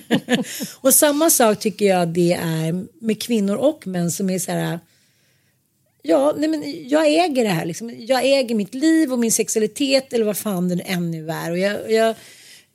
[0.80, 4.78] och samma sak tycker jag det är med kvinnor och män som är så här
[6.09, 7.64] Ja, nej men jag äger det här.
[7.64, 7.94] Liksom.
[7.98, 11.50] Jag äger mitt liv och min sexualitet eller vad fan det än nu är.
[11.50, 12.14] Och jag, jag,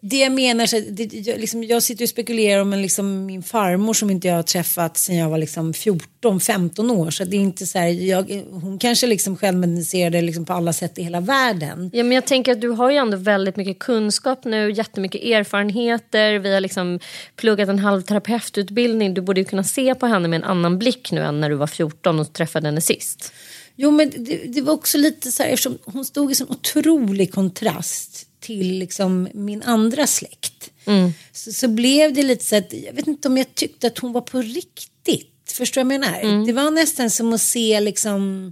[0.04, 3.44] det jag menar, så det, jag, liksom, jag sitter och spekulerar om en, liksom, min
[3.44, 7.12] farmor som inte jag har träffat sedan jag var liksom 14-15 år.
[7.12, 11.00] Så det är inte så här, jag, hon kanske liksom självmedicinerade liksom på alla sätt
[11.00, 11.90] i hela världen.
[11.94, 16.40] Ja, men jag tänker att du har ju ändå väldigt mycket kunskap nu, jättemycket erfarenheter.
[16.40, 17.00] Vi har liksom
[17.36, 19.14] pluggat en halv terapeututbildning.
[19.14, 21.56] Du borde ju kunna se på henne med en annan blick nu än när du
[21.56, 23.34] var 14 och träffade henne sist.
[23.76, 27.34] Jo, men det, det var också lite så här, eftersom hon stod i sån otrolig
[27.34, 30.72] kontrast till liksom min andra släkt.
[30.86, 31.12] Mm.
[31.32, 34.14] Så, så, blev det lite så att jag vet inte om jag tyckte att hon
[34.14, 35.52] var på riktigt.
[35.54, 36.20] Förstår du vad jag menar?
[36.20, 36.46] Mm.
[36.46, 38.52] Det var nästan som att se liksom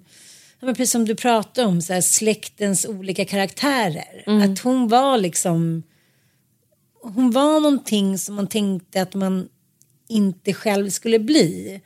[0.62, 4.24] men precis som du pratade om, så här, släktens olika karaktärer.
[4.28, 4.52] Mm.
[4.52, 5.84] Att hon var liksom,
[7.02, 9.50] hon var någonting som man tänkte att man
[10.08, 11.82] inte själv skulle bli.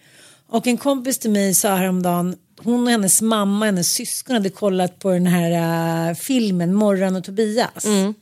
[0.48, 4.50] Och en kompis till mig sa häromdagen, hon och hennes mamma och hennes syskon hade
[4.50, 7.86] kollat på den här uh, filmen Morran och Tobias.
[7.86, 8.14] Mm.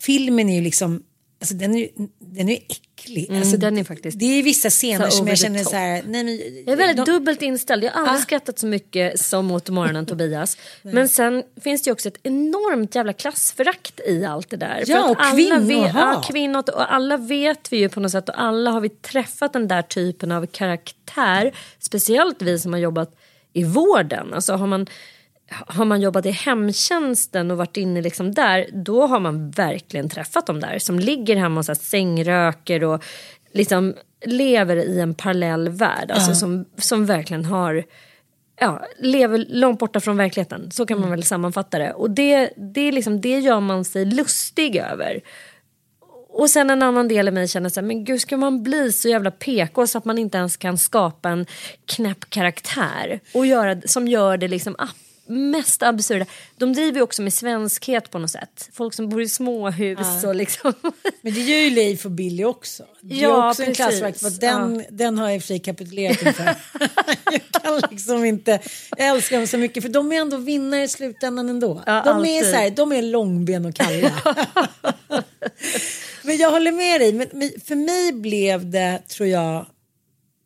[0.00, 1.02] Filmen är ju liksom,
[1.40, 3.28] alltså den är ju, den är ju äcklig.
[3.28, 6.24] Mm, alltså, den är faktiskt det är vissa scener som jag känner så här, nej
[6.24, 8.22] men, Jag är väldigt de, dubbelt inställd, jag har aldrig ah.
[8.22, 10.56] skrattat så mycket som mot Morgonen Tobias.
[10.82, 14.84] men sen finns det ju också ett enormt jävla klassförakt i allt det där.
[14.86, 15.94] Ja, och kvinnohat.
[15.94, 19.52] Ja, kvinnor, och alla vet vi ju på något sätt och alla har vi träffat
[19.52, 21.52] den där typen av karaktär.
[21.78, 23.16] Speciellt vi som har jobbat
[23.52, 24.34] i vården.
[24.34, 24.86] Alltså har man,
[25.50, 30.46] har man jobbat i hemtjänsten och varit inne liksom där då har man verkligen träffat
[30.46, 33.04] dem där som ligger hemma och så sängröker och
[33.52, 33.94] liksom
[34.24, 36.10] lever i en parallell värld.
[36.10, 36.36] Alltså uh.
[36.36, 37.84] som, som verkligen har
[38.60, 40.70] ja, lever långt borta från verkligheten.
[40.70, 41.16] Så kan man mm.
[41.16, 41.92] väl sammanfatta det.
[41.92, 45.20] Och det, det, liksom, det gör man sig lustig över.
[46.32, 48.92] Och sen en annan del i mig känner så här, men gud ska man bli
[48.92, 51.46] så jävla PK så att man inte ens kan skapa en
[51.86, 54.88] knäpp karaktär och göra, som gör det liksom ah,
[55.26, 56.26] mest absurda.
[56.56, 58.70] De driver ju också med svenskhet på något sätt.
[58.72, 60.28] Folk som bor i småhus ja.
[60.28, 60.72] och liksom.
[61.22, 62.84] Men det gör ju Leif och Billy också.
[63.00, 63.80] Det är ja, också precis.
[63.80, 64.84] en klassverk för den, ja.
[64.90, 66.44] den har jag i och för sig kapitulerat inför.
[67.32, 68.60] jag kan liksom inte,
[68.96, 71.82] jag älskar dem så mycket för de är ändå vinnare i slutändan ändå.
[71.86, 72.32] Ja, de alltid.
[72.32, 74.10] är så här, de är långben och kalla.
[76.24, 77.12] Men jag håller med dig.
[77.12, 79.66] Men, för mig blev det, tror jag,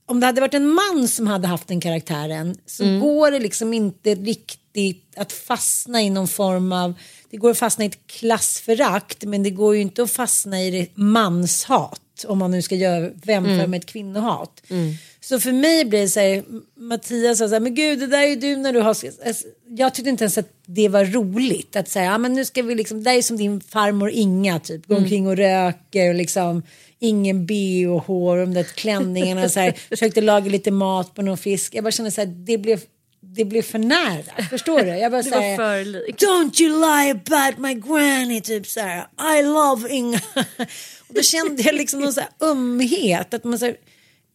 [0.07, 3.01] om det hade varit en man som hade haft den karaktären så mm.
[3.01, 6.95] går det liksom inte riktigt att fastna i någon form av,
[7.31, 10.71] det går att fastna i ett klassförakt men det går ju inte att fastna i
[10.71, 13.71] det manshat om man nu ska jämföra mm.
[13.71, 14.63] med ett kvinnohat.
[14.69, 14.95] Mm.
[15.29, 16.45] Så för mig blir det så här,
[16.77, 19.47] Mattias sa så här, men gud det där är ju du när du har, alltså,
[19.69, 22.75] jag tyckte inte ens att det var roligt att säga, ja men nu ska vi
[22.75, 25.05] liksom, det där är som din farmor Inga typ, går mm.
[25.05, 26.63] omkring och röker och liksom
[26.99, 31.75] ingen bh och de där klänningarna så här, försökte laga lite mat på någon fisk.
[31.75, 32.81] Jag bara kände så här, det blev
[33.21, 34.45] det blev för nära.
[34.51, 34.89] Förstår du?
[34.89, 36.23] Jag bara det var för likt.
[36.23, 38.41] Don't you lie about my granny.
[38.41, 39.07] Typ så här.
[39.39, 40.21] I love Inga.
[41.09, 43.35] och då kände jag liksom någon så här ömhet.
[43.35, 43.77] Att man, så här,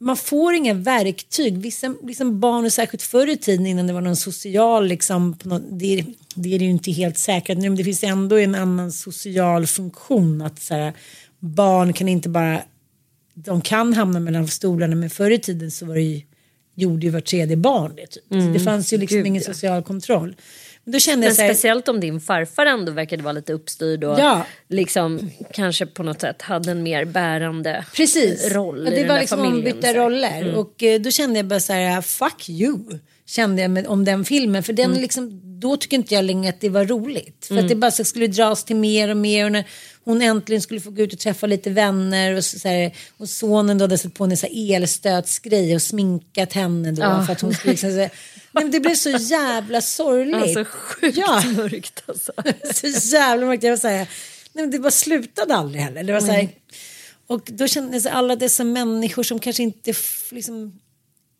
[0.01, 1.57] man får inga verktyg.
[1.57, 5.63] Vissa liksom barn, och särskilt förr i tiden innan det var någon social, liksom, något,
[5.71, 8.91] det, det är det ju inte helt säkert nu, men det finns ändå en annan
[8.91, 10.41] social funktion.
[10.41, 10.93] Att så här,
[11.39, 12.61] barn kan inte bara,
[13.33, 16.21] de kan hamna mellan stolarna, men förr i tiden så var det ju,
[16.75, 18.07] gjorde ju var tredje barn det.
[18.07, 18.31] Typ.
[18.31, 18.53] Mm.
[18.53, 20.35] Det fanns ju liksom Gud, ingen social kontroll.
[20.91, 24.45] Då kände men här, speciellt om din farfar ändå verkade vara lite uppstyrd och ja.
[24.67, 28.51] liksom kanske på något sätt hade en mer bärande Precis.
[28.51, 30.55] roll ja, det i var liksom ombytta roller mm.
[30.55, 32.79] och eh, då kände jag bara så här fuck you
[33.25, 35.01] kände jag med, om den filmen för den mm.
[35.01, 37.65] liksom då tycker inte jag längre att det var roligt för mm.
[37.65, 39.65] att det bara skulle dras till mer och mer och när
[40.03, 43.77] hon äntligen skulle få gå ut och träffa lite vänner och, så här, och sonen
[43.77, 47.25] då hade satt på en så elstötsgrej och sminkat henne då ja.
[47.25, 48.09] för att hon skulle liksom, så
[48.51, 50.35] Nej, men det blev så jävla sorgligt.
[50.35, 51.43] Alltså sjukt ja.
[51.55, 52.33] mörkt alltså.
[52.73, 53.63] så jävla mörkt.
[53.63, 53.97] Jag var så här,
[54.53, 56.03] nej, men det bara slutade aldrig heller.
[56.03, 56.49] Det var så här,
[57.27, 59.93] och då kändes alla dessa människor som kanske inte
[60.31, 60.79] liksom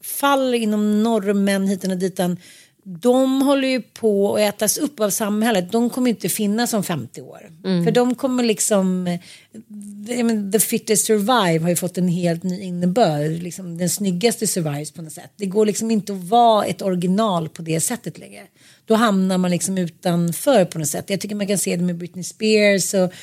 [0.03, 2.38] faller inom normen hit och ditan
[2.84, 5.71] de håller ju på att ätas upp av samhället.
[5.71, 7.49] De kommer inte finnas om 50 år.
[7.84, 13.32] För de kommer liksom, eh, the fittest survive har ju fått en helt ny innebörd.
[13.32, 15.32] Liksom den snyggaste survives på något sätt.
[15.36, 18.41] Det går liksom inte att vara ett original på det sättet längre.
[18.86, 21.09] Då hamnar man liksom utanför på något sätt.
[21.09, 23.13] Jag tycker man kan se det med Britney Spears och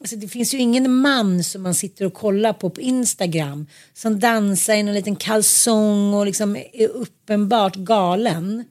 [0.00, 4.20] Alltså det finns ju ingen man som man sitter och kollar på på Instagram som
[4.20, 8.64] dansar i en liten kalsong och liksom är uppenbart galen.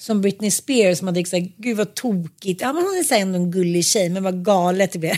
[0.00, 2.60] Som Britney Spears som hade sagt, gud vad tokigt.
[2.60, 5.16] Ja men hon är så ändå en gullig tjej men vad galet det blev.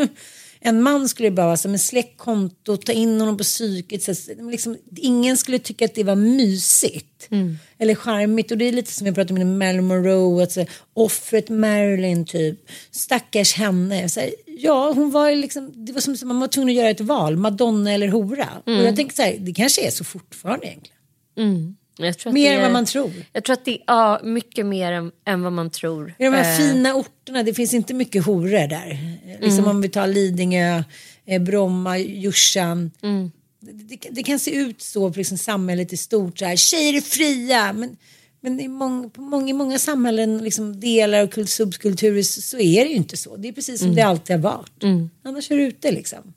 [0.60, 4.02] en man skulle bara vara som en släck konto, ta in honom på psyket.
[4.02, 4.12] Så
[4.50, 7.28] liksom, ingen skulle tycka att det var mysigt.
[7.30, 7.58] Mm.
[7.78, 8.50] Eller charmigt.
[8.50, 10.42] Och det är lite som vi pratade om med Marilyn Monroe.
[10.42, 10.64] Alltså,
[10.94, 12.58] offret Marilyn typ.
[12.90, 14.08] Stackars henne.
[14.08, 16.90] Så här, ja, hon var liksom, det var som att man var tvungen att göra
[16.90, 17.36] ett val.
[17.36, 18.48] Madonna eller hora.
[18.66, 18.80] Mm.
[18.80, 20.98] Och jag tänker så här, det kanske är så fortfarande egentligen.
[21.36, 21.83] Att
[22.32, 23.12] Mer än vad man tror.
[23.32, 26.14] Jag tror att det är ja, mycket mer än, än vad man tror.
[26.18, 28.98] I de här Eh, fina orterna, det finns inte mycket horor där.
[29.40, 29.70] Liksom Mm.
[29.70, 30.82] om vi tar Lidingö,
[31.26, 32.90] eh, Bromma, Djursan.
[33.02, 33.30] Mm.
[33.60, 36.94] Det, det, det kan se ut så på liksom samhället i stort, så här, tjejer
[36.94, 37.72] är fria.
[37.72, 37.96] Men,
[38.40, 42.58] men i många, på många, i många samhällen, liksom, delar och kult- subkulturer så, så
[42.58, 43.36] är det ju inte så.
[43.36, 43.96] Det är precis som Mm.
[43.96, 44.84] det alltid har varit.
[45.24, 46.34] Annars är det ute liksom.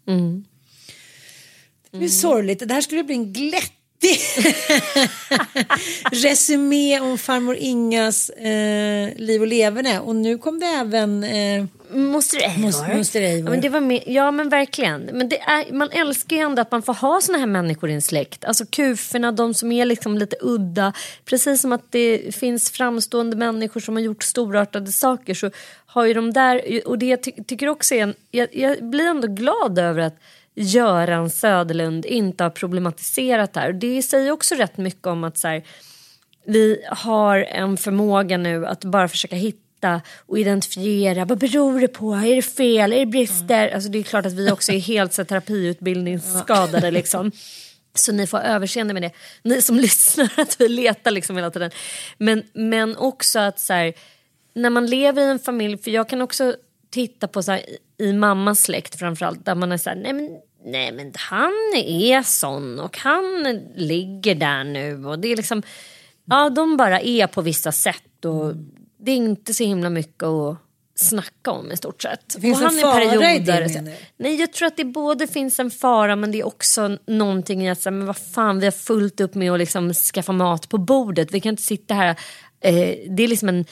[1.92, 3.77] Det är sorgligt, det här skulle bli en glättig
[6.12, 10.00] resumé om farmor Ingas eh, liv och leverne.
[10.00, 12.62] Och nu kom det även eh, Moster Eivor.
[12.62, 13.46] Moster- Moster Eivor.
[13.46, 15.02] Ja men, det var med, ja men verkligen.
[15.02, 17.94] Men det är, man älskar ju ändå att man får ha såna här människor i
[17.94, 18.46] en släkt.
[18.46, 20.94] Alltså kuferna, de som är liksom lite udda.
[21.26, 25.52] Precis som att det finns framstående människor som har gjort storartade saker så
[25.86, 29.06] har ju de där, och det jag ty tycker också är en, jag, jag blir
[29.06, 30.18] ändå glad över att
[30.60, 33.74] Göran Söderlund inte har problematiserat det här.
[33.74, 35.64] Det säger också rätt mycket om att så här,
[36.46, 42.14] vi har en förmåga nu att bara försöka hitta och identifiera vad beror det på,
[42.14, 43.70] är det fel, är det brister?
[43.70, 47.32] Alltså det är klart att vi också är helt så terapiutbildningsskadade liksom.
[47.94, 49.12] Så ni får överseende med det.
[49.44, 51.72] Ni som lyssnar att vi letar liksom hela tiden.
[52.18, 53.94] Men, men också att så här,
[54.54, 56.56] när man lever i en familj, för jag kan också
[56.90, 60.14] titta på så här, i- i mammas släkt framförallt där man är så här, nej
[60.14, 60.30] men,
[60.68, 65.64] nej men han är sån och han ligger där nu och det är liksom,
[66.26, 68.54] ja de bara är på vissa sätt och
[69.00, 70.58] det är inte så himla mycket att
[70.96, 72.36] snacka om i stort sett.
[72.36, 73.94] Det finns och en han fara i det, perioder- menar?
[74.18, 77.70] Nej jag tror att det både finns en fara men det är också någonting i
[77.70, 80.78] att säga, men vad fan vi har fullt upp med att liksom skaffa mat på
[80.78, 81.32] bordet.
[81.32, 82.16] Vi kan inte sitta här.
[82.60, 83.66] Eh, det är liksom en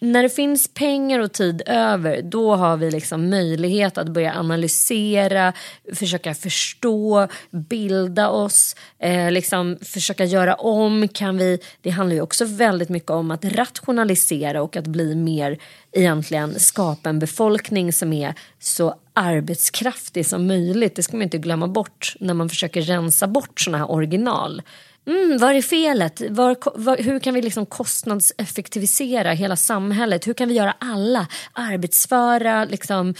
[0.00, 5.52] när det finns pengar och tid över då har vi liksom möjlighet att börja analysera,
[5.94, 11.08] försöka förstå, bilda oss, eh, liksom försöka göra om.
[11.08, 15.58] Kan vi, det handlar ju också väldigt mycket om att rationalisera och att bli mer
[15.92, 20.96] egentligen skapa en befolkning som är så arbetskraftig som möjligt.
[20.96, 24.62] Det ska man inte glömma bort när man försöker rensa bort såna här original.
[25.06, 26.22] Mm, vad är felet?
[26.30, 30.26] Var, var, hur kan vi liksom kostnadseffektivisera hela samhället?
[30.26, 33.14] Hur kan vi göra alla arbetsföra, liksom,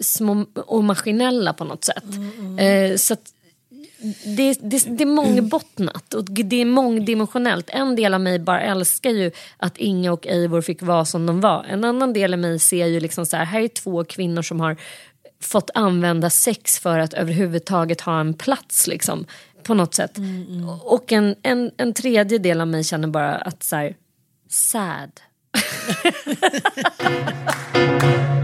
[0.00, 2.04] små och maskinella på något sätt?
[2.58, 3.32] Eh, så att,
[4.24, 7.70] det, det, det är mångbottnat och det är mångdimensionellt.
[7.70, 11.40] En del av mig bara älskar ju att Inga och Eivor fick vara som de
[11.40, 11.64] var.
[11.68, 14.60] En annan del av mig ser ju liksom så här, här är två kvinnor som
[14.60, 14.76] har
[15.42, 19.26] fått använda sex för att överhuvudtaget ha en plats liksom,
[19.62, 20.18] på något sätt.
[20.82, 23.96] Och en, en, en tredje del av mig känner bara att så här,
[24.48, 25.10] sad.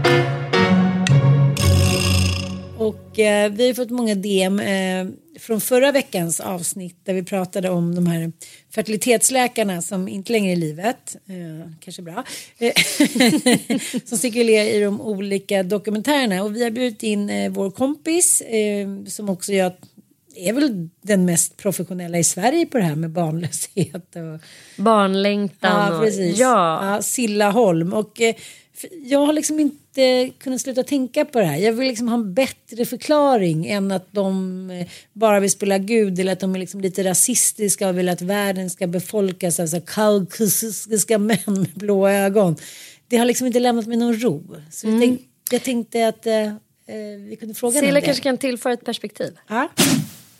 [2.77, 5.07] Och eh, vi har fått många DM eh,
[5.39, 8.31] från förra veckans avsnitt där vi pratade om de här
[8.75, 11.15] fertilitetsläkarna som inte längre är i livet.
[11.27, 12.23] Eh, kanske bra.
[12.57, 12.73] Eh,
[14.05, 16.43] som cirkulerar i de olika dokumentärerna.
[16.43, 19.73] Och vi har bjudit in eh, vår kompis eh, som också gör
[20.37, 24.15] är väl den mest professionella i Sverige på det här med barnlöshet.
[24.15, 24.41] Och,
[24.83, 26.03] Barnlängtan Ja, och...
[26.03, 26.37] precis.
[26.37, 26.95] Ja.
[26.95, 27.93] Ja, Silla Holm.
[27.93, 28.35] Och, eh,
[29.03, 31.57] jag har liksom inte kunnat sluta tänka på det här.
[31.57, 36.19] Jag vill liksom ha en bättre förklaring än att de eh, bara vill spela Gud
[36.19, 39.75] eller att de är liksom lite rasistiska och vill att världen ska befolkas av så
[39.75, 42.55] här kaukasiska män med blå ögon.
[43.07, 44.55] Det har liksom inte lämnat mig någon ro.
[44.71, 45.21] Så jag, tänk,
[45.51, 46.53] jag tänkte att eh, eh,
[47.29, 49.37] vi kunde fråga Silla kanske kan tillföra ett perspektiv.
[49.47, 49.69] Ja.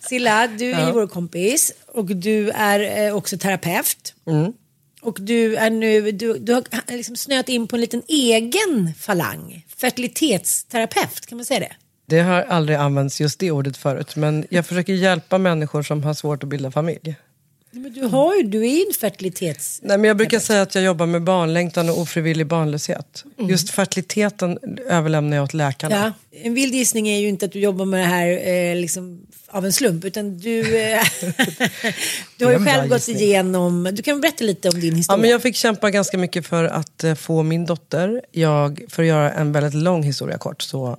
[0.10, 4.14] Silla, du är vår kompis och du är eh, också terapeut.
[5.02, 6.64] Och du är nu, du, du har
[6.98, 9.66] liksom snöat in på en liten egen falang.
[9.78, 11.76] Fertilitetsterapeut, kan man säga det?
[12.06, 16.14] Det har aldrig använts just det ordet förut, men jag försöker hjälpa människor som har
[16.14, 17.16] svårt att bilda familj.
[17.78, 19.80] Men du, har ju, du är ju en fertilitets...
[19.84, 23.24] Nej, men jag brukar säga att jag jobbar med barnlängtan och ofrivillig barnlöshet.
[23.50, 24.60] Just fertiliteten
[24.90, 25.96] överlämnar jag åt läkarna.
[26.32, 29.22] Ja, en vild gissning är ju inte att du jobbar med det här eh, liksom,
[29.48, 31.00] av en slump utan du, eh,
[32.38, 33.28] du har ju själv gått gissning.
[33.28, 35.22] igenom, du kan berätta lite om din Ja, historia.
[35.22, 38.22] men jag fick kämpa ganska mycket för att eh, få min dotter.
[38.32, 40.98] Jag, för att göra en väldigt lång historia kort så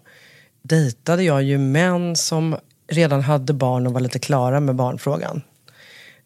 [0.63, 2.57] dejtade jag ju män som
[2.91, 5.43] redan hade barn och var lite klara med barnfrågan.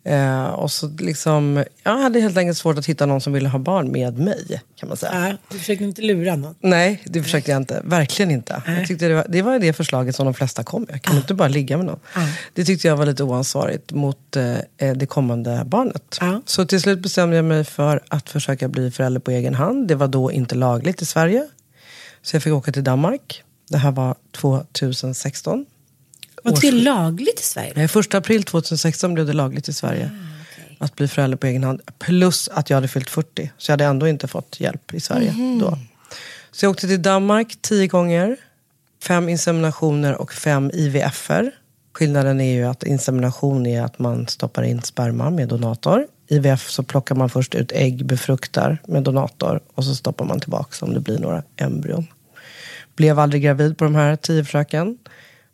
[0.05, 3.59] Eh, och så liksom, jag hade helt enkelt svårt att hitta någon som ville ha
[3.59, 4.62] barn med mig.
[4.76, 5.28] kan man säga.
[5.28, 6.55] Ja, du försökte inte lura någon.
[6.61, 7.80] Nej, det försökte jag inte.
[7.84, 8.62] Verkligen inte.
[8.66, 11.03] Jag tyckte det, var, det var det förslaget som de flesta kom med.
[11.03, 12.00] Kan du inte bara ligga med någon?
[12.55, 16.18] Det tyckte jag var lite oansvarigt mot eh, eh, det kommande barnet.
[16.20, 16.42] Ja.
[16.46, 19.88] Så till slut bestämde jag mig för att försöka bli förälder på egen hand.
[19.88, 21.48] Det var då inte lagligt i Sverige.
[22.22, 23.42] Så jag fick åka till Danmark.
[23.70, 24.14] Det här var
[24.72, 25.66] 2016.
[26.43, 27.72] Var det lagligt i Sverige?
[27.76, 30.11] Nej, första april 2016 blev det lagligt i Sverige.
[30.78, 31.80] Att bli förälder på egen hand.
[31.99, 33.53] Plus att jag hade fyllt 40.
[33.59, 35.78] Så jag hade ändå inte fått hjälp i Sverige då.
[36.51, 38.36] Så jag åkte till Danmark tio gånger.
[39.03, 41.51] Fem inseminationer och fem IVFer.
[41.93, 46.07] Skillnaden är ju att insemination är att man stoppar in sperma med donator.
[46.28, 50.86] IVF så plockar man först ut ägg, befruktar med donator och så stoppar man tillbaka
[50.86, 52.07] om det blir några embryon.
[52.97, 54.99] Blev aldrig gravid på de här tio försöken.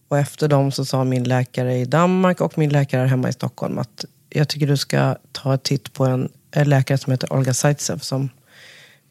[0.09, 3.33] Och efter dem så sa min läkare i Danmark och min läkare här hemma i
[3.33, 7.33] Stockholm att jag tycker du ska ta en titt på en, en läkare som heter
[7.33, 8.31] Olga Zaitsev som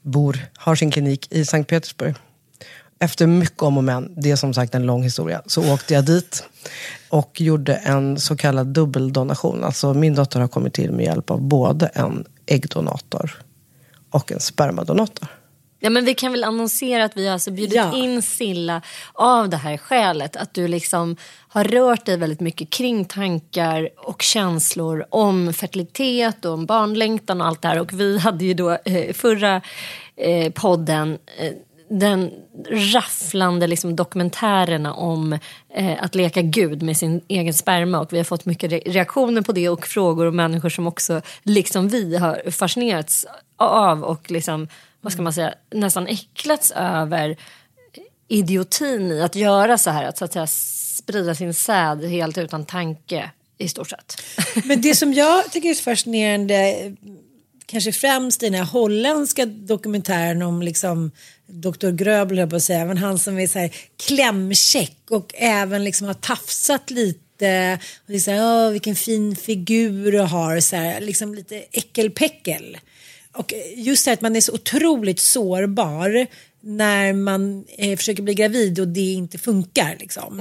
[0.02, 2.16] bor, har sin klinik i Sankt Petersburg.
[3.00, 6.06] Efter mycket om och men, det är som sagt en lång historia, så åkte jag
[6.06, 6.44] dit
[7.10, 9.64] och gjorde en så kallad dubbeldonation.
[9.64, 13.42] Alltså min dotter har kommit till med hjälp av både en äggdonator
[14.10, 15.28] och en spermadonator.
[15.80, 17.96] Ja, men vi kan väl annonsera att vi har alltså bjudit Ja.
[17.98, 18.82] in Silla
[19.14, 20.36] av det här skälet.
[20.36, 21.16] Att du liksom
[21.48, 27.48] har rört dig väldigt mycket kring tankar och känslor om fertilitet och om barnlängtan och
[27.48, 27.80] allt det här.
[27.80, 29.62] Och vi hade ju då eh, förra
[30.16, 31.52] eh, podden eh,
[31.90, 32.32] den
[32.94, 35.34] rafflande liksom, dokumentärerna om
[35.76, 39.42] eh, att leka gud med sin egen sperma och vi har fått mycket re- reaktioner
[39.42, 43.26] på det och frågor och människor som också liksom vi har fascinerats
[43.58, 44.68] av och liksom,
[45.08, 47.38] vad ska man säga, nästan äcklats över
[48.28, 52.66] idiotin i att göra så här, att så att säga sprida sin säd helt utan
[52.66, 54.22] tanke i stort sett.
[54.66, 56.76] Men det som jag tycker är så fascinerande,
[57.66, 61.12] kanske främst i den här holländska dokumentären om liksom
[61.46, 61.92] Dr.
[61.92, 63.72] Gröbel, höll jag på att säga, men han som är så här
[64.08, 67.80] klämkäck och även liksom har tafsat lite.
[67.98, 71.56] Och det är så här, Åh, vilken fin figur du har, så här, liksom lite
[71.72, 72.78] äckelpäckel.
[73.38, 76.28] Och just det att man är så otroligt sårbar
[76.62, 79.96] när man eh, försöker bli gravid och det inte funkar.
[80.00, 80.40] Liksom.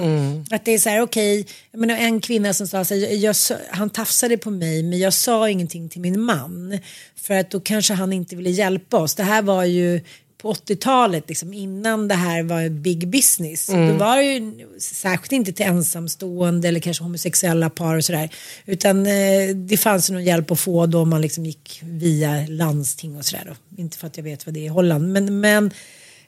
[0.51, 3.15] Att det är så här, okej, jag menar, en kvinna som sa så här, jag,
[3.15, 3.35] jag,
[3.71, 6.79] han tafsade på mig men jag sa ingenting till min man.
[7.17, 9.15] För att då kanske han inte ville hjälpa oss.
[9.15, 10.01] Det här var ju
[10.47, 13.67] på 80-talet, liksom, innan det här var big business.
[13.67, 18.31] Då var det ju särskilt inte till ensamstående eller kanske homosexuella par och sådär.
[18.67, 23.17] Utan eh, det fanns ju någon hjälp att få då man liksom gick via landsting
[23.17, 23.57] och sådär.
[23.77, 25.13] Inte för att jag vet vad det är i Holland.
[25.13, 25.71] Men, men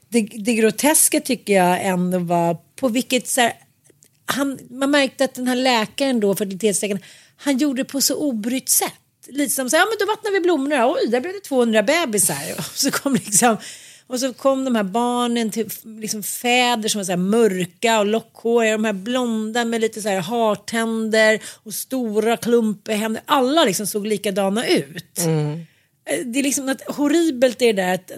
[0.09, 3.53] det, det groteska tycker jag ändå var på vilket så här,
[4.27, 7.03] han, man märkte att den här läkaren då, fertilitetsläkaren,
[7.37, 8.93] han gjorde det på så obrytt sätt.
[9.29, 11.83] Lite som så här, ja men då vattnar vi blommorna, oj där blev det 200
[11.83, 12.37] bebisar.
[12.59, 13.57] Och så kom liksom
[14.09, 18.73] och så kom de här barnen till liksom fäder som var så mörka och lockhåriga,
[18.73, 23.23] de här blonda med lite så här hartänder och stora klumpiga händer.
[23.27, 25.19] Alla liksom såg likadana ut.
[26.11, 28.11] Eh, Det är liksom något horribelt i det där att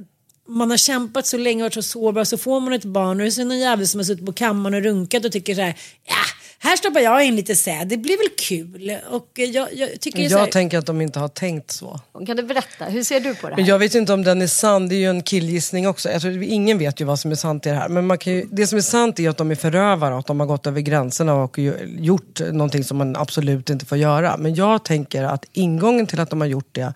[0.48, 3.16] man har kämpat så länge och varit så sårbar så får man ett barn och
[3.16, 5.60] det är så någon jävel som har suttit på kammaren och runkat och tycker så
[5.60, 5.74] här,
[6.06, 6.14] ja,
[6.62, 8.98] här stoppar jag in lite säd, det blir väl kul.
[9.10, 12.00] Och jag, jag tycker så här, Jag tänker att de inte har tänkt så.
[12.26, 13.56] Kan du berätta, hur ser du på det här?
[13.56, 16.10] Men jag vet inte om den är sann, det är ju en killgissning också.
[16.10, 17.88] Jag tror, ingen vet ju vad som är sant i det här.
[17.88, 20.26] Men man kan ju, det som är sant är att de är förövare och att
[20.26, 21.58] de har gått över gränserna och
[21.98, 24.36] gjort någonting som man absolut inte får göra.
[24.36, 26.94] Men jag tänker att ingången till att de har gjort det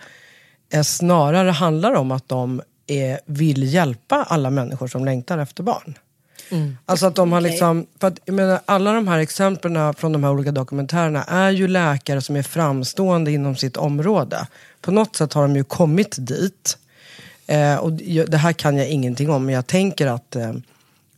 [0.70, 5.94] är snarare handlar om att de är, vill hjälpa alla människor som längtar efter barn.
[6.86, 10.24] Alltså att de har liksom, för att, jag menar, alla de här exemplen från de
[10.24, 14.46] här olika dokumentärerna är ju läkare som är framstående inom sitt område.
[14.80, 16.78] På något sätt har de ju kommit dit.
[17.46, 20.52] Eh, och det här kan jag ingenting om, men jag tänker att, eh,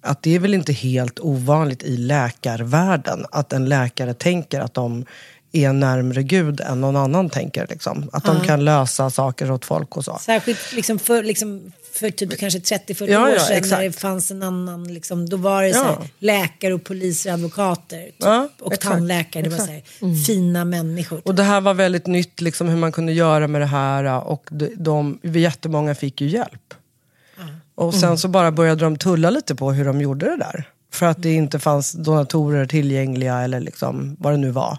[0.01, 5.05] att det är väl inte helt ovanligt i läkarvärlden att en läkare tänker att de
[5.53, 7.67] är närmre Gud än någon annan tänker.
[7.71, 8.11] Liksom.
[8.13, 10.19] Att de kan lösa saker åt folk och så.
[10.21, 13.83] Särskilt liksom för, liksom för typ kanske 30-40 Ja, år ja, sedan när exakt.
[13.83, 18.15] det fanns en annan, liksom, då var det så här, läkare och poliser, advokater typ,
[18.19, 19.43] Ja, och exakt, tandläkare.
[19.43, 21.21] Det var så här, fina människor.
[21.25, 24.25] Och det här var väldigt nytt, liksom, hur man kunde göra med det här.
[24.29, 26.75] Och de, de, jättemånga fick ju hjälp.
[27.75, 30.69] Och sen så bara började de tulla lite på hur de gjorde det där.
[30.93, 34.79] För att det inte fanns donatorer tillgängliga eller liksom, vad det nu var.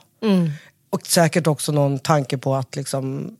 [0.90, 3.32] Och säkert också någon tanke på att liksom,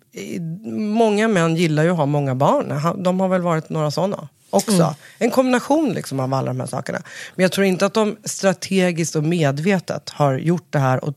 [0.74, 3.04] många män gillar ju att ha många barn.
[3.04, 4.96] De har väl varit några sådana också.
[5.18, 7.02] En kombination liksom av alla de här sakerna.
[7.36, 11.16] Men jag tror inte att de strategiskt och medvetet har gjort det här och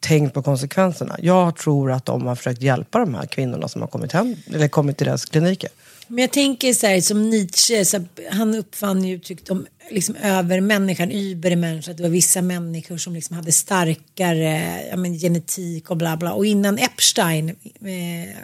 [0.00, 1.16] tänkt på konsekvenserna.
[1.18, 4.68] Jag tror att de har försökt hjälpa de här kvinnorna som har kommit, hem, eller
[4.68, 5.70] kommit till deras kliniker.
[6.08, 10.16] Men jag tänker så här som Nietzsche, så här, han uppfann ju uttrycket om liksom
[10.16, 15.96] övermänniskan, übermänniska, att det var vissa människor som liksom hade starkare ja, men, genetik och
[15.96, 16.32] bla bla.
[16.32, 18.36] Och innan Epstein eh,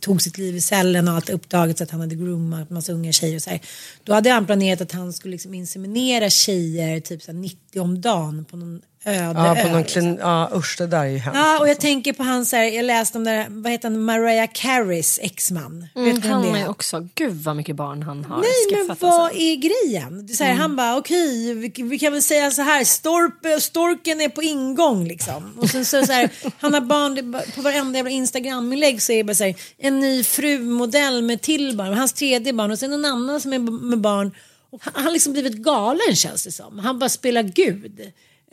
[0.00, 3.36] tog sitt liv i cellen och allt uppdagats att han hade groomat massa unga tjejer
[3.36, 3.60] och så här.
[4.04, 8.44] Då hade han planerat att han skulle liksom inseminera tjejer typ så 90 om dagen
[8.44, 10.02] på någon öde Ja, på ö, någon liksom.
[10.02, 11.38] klin- ja usch det där är ju hemskt.
[11.38, 14.04] Ja, och jag tänker på han så här, jag läste om där, vad heter han,
[14.04, 15.86] Mariah Careys exman.
[15.96, 19.38] Mm, han det är också, gud vad mycket barn han har Nej men vad alltså.
[19.38, 20.28] är grejen?
[20.28, 24.28] Så här, Han bara okej vi, vi kan väl säga så här Storpe, storken är
[24.28, 25.58] på ingång liksom.
[25.58, 29.24] Och sen så, så här, han har barn på varenda jävla Instagram-inlägg så är det
[29.24, 33.04] bara så här, en ny frumodell med till barn, hans tredje barn och sen en
[33.04, 34.32] annan som är med barn.
[34.70, 36.78] Och han han har liksom blivit galen känns det som.
[36.78, 38.00] Han bara spelar gud.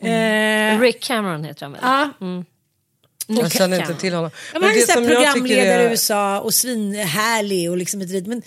[0.00, 1.80] Eh, Rick Cameron heter han väl?
[1.82, 2.12] ja.
[3.28, 4.30] Jag känner inte till honom.
[4.52, 8.00] Ja, men han är så här som programledare i är- USA och svinhärlig och liksom
[8.00, 8.26] ett rit.
[8.26, 8.42] Men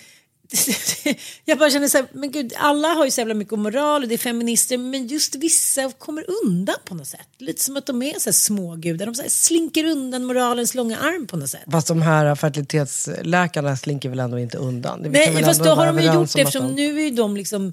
[1.44, 4.08] jag bara känner så här, men gud, alla har ju så jävla mycket moral och
[4.08, 7.28] det är feminister, men just vissa kommer undan på något sätt.
[7.38, 10.98] Lite som att de är så här smågudar, de så här slinker undan moralens långa
[10.98, 11.60] arm på något sätt.
[11.72, 15.02] Fast de här fertilitetsläkarna slinker väl ändå inte undan?
[15.02, 17.36] Det- Nej, fast då har de ju gjort det eftersom de- nu är ju de
[17.36, 17.72] liksom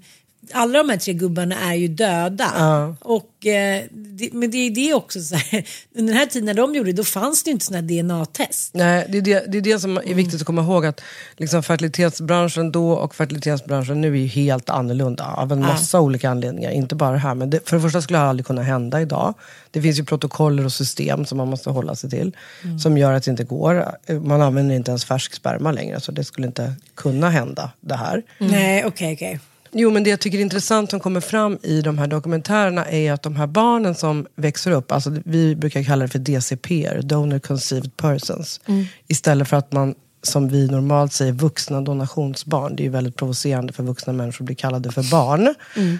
[0.52, 2.96] alla de här tre gubbarna är ju döda.
[3.00, 5.66] Och, eh, det, men det är det också så här,
[5.96, 8.74] under den här tiden när de gjorde det, då fanns det ju inte sådana DNA-test.
[8.74, 11.02] Nej, det är det, det är det som är viktigt att komma ihåg att
[11.38, 16.72] liksom fertilitetsbranschen då och fertilitetsbranschen nu är ju helt annorlunda av en massa olika anledningar.
[16.72, 19.34] Inte bara det här, men det, för det första skulle det aldrig kunna hända idag.
[19.72, 22.36] Det finns ju protokoller och system som man måste hålla sig till
[22.82, 23.86] som gör att det inte går.
[24.20, 28.24] Man använder inte ens färsk sperma längre så det skulle inte kunna hända det här.
[28.38, 29.40] Nej, okej, okej.
[29.80, 33.12] Jo, men det jag tycker är intressant som kommer fram i de här dokumentärerna är
[33.12, 37.40] att de här barnen som växer upp, alltså vi brukar kalla det för DCPR, Donor
[37.40, 38.62] Conceived Persons,
[39.08, 42.76] istället för att man som vi normalt säger vuxna donationsbarn.
[42.76, 45.56] Det är ju väldigt provocerande för vuxna människor att bli kallade för barn.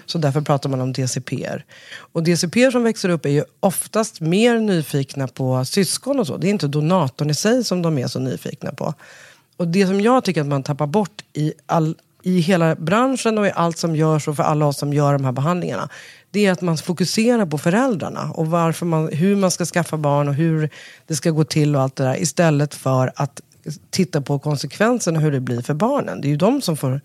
[0.06, 1.64] Så därför pratar man om DCPR.
[2.12, 6.36] Och DCPR som växer upp är ju oftast mer nyfikna på syskon och så.
[6.36, 8.94] Det är inte donatorn i sig som de är så nyfikna på.
[9.56, 13.46] Och det som jag tycker att man tappar bort i, all, i hela branschen och
[13.46, 15.88] i allt som görs och för alla oss som gör de här behandlingarna.
[16.30, 20.28] Det är att man fokuserar på föräldrarna och varför man, hur man ska skaffa barn
[20.28, 20.70] och hur
[21.06, 22.22] det ska gå till och allt det där.
[22.22, 23.40] Istället för att
[23.90, 26.20] titta på konsekvenserna hur det blir för barnen.
[26.20, 27.00] Det är ju de som får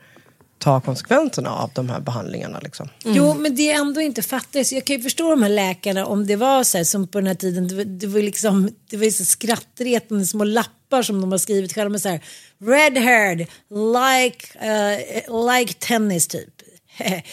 [0.57, 2.59] ta konsekvenserna av de här behandlingarna.
[2.59, 2.89] Liksom.
[3.05, 3.17] Mm.
[3.17, 4.71] Jo, men det är ändå inte fattigt.
[4.71, 7.27] Jag kan ju förstå de här läkarna om det var så här som på den
[7.27, 7.67] här tiden.
[7.67, 11.73] Det var, det var liksom, det var så skrattretande små lappar som de har skrivit
[11.73, 12.19] själva med så här.
[12.65, 16.49] Red haired, like, uh, like tennis typ.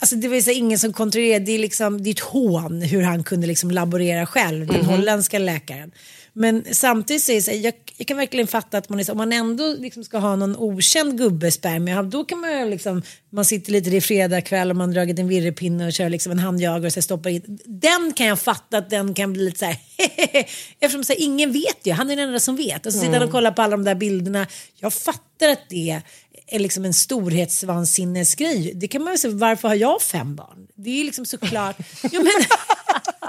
[0.00, 3.02] Alltså det var så ingen som kontrollerade, det är liksom, det är ett hån hur
[3.02, 5.92] han kunde liksom laborera själv, den holländska läkaren.
[6.38, 9.04] Men samtidigt så är det så här, jag, jag kan verkligen fatta att man är
[9.04, 13.44] så, om man ändå liksom ska ha någon okänd gubbespermia, då kan man liksom, man
[13.44, 16.86] sitter lite i fredag kväll och man dragit en virrepinne och kör liksom en handjagare
[16.86, 17.58] och så stoppar in.
[17.64, 19.76] Den kan jag fatta att den kan bli lite så här,
[20.80, 22.86] eftersom så här, ingen vet ju, han är den enda som vet.
[22.86, 24.46] Och så sitter han och kollar på alla de där bilderna.
[24.74, 26.02] Jag fattar att det
[26.46, 28.72] är liksom en storhetsvansinnesgrej.
[28.74, 30.66] Det kan man ju säga, varför har jag fem barn?
[30.74, 31.76] Det är ju liksom såklart...
[32.02, 32.32] ja, men,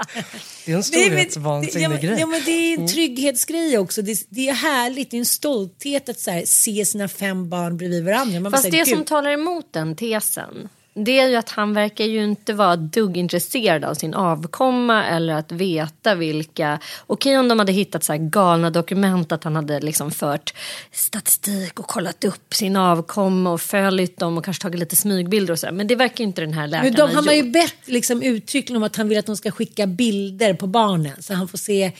[0.64, 2.20] Det är en Nej, men- storhetsvansinnig ja, grej.
[2.20, 4.02] Ja, men det är en trygghetsgrej också.
[4.02, 7.76] Det, det är härligt, det är en stolthet att så här, se sina fem barn
[7.76, 8.40] bredvid varandra.
[8.40, 12.04] Man Fast säger, det som talar emot den tesen det är ju att han verkar
[12.04, 16.78] ju inte vara dugg intresserad av sin avkomma eller att veta vilka...
[17.06, 20.54] Okej om de hade hittat så här galna dokument att han hade liksom fört
[20.92, 25.58] statistik och kollat upp sin avkomma och följt dem och kanske tagit lite smygbilder och
[25.58, 25.72] så här.
[25.72, 27.52] Men det verkar ju inte den här läkaren Men de, ha han har ju gjort.
[27.52, 31.34] bett liksom, uttryckligen om att han vill att de ska skicka bilder på barnen så
[31.34, 31.92] han får se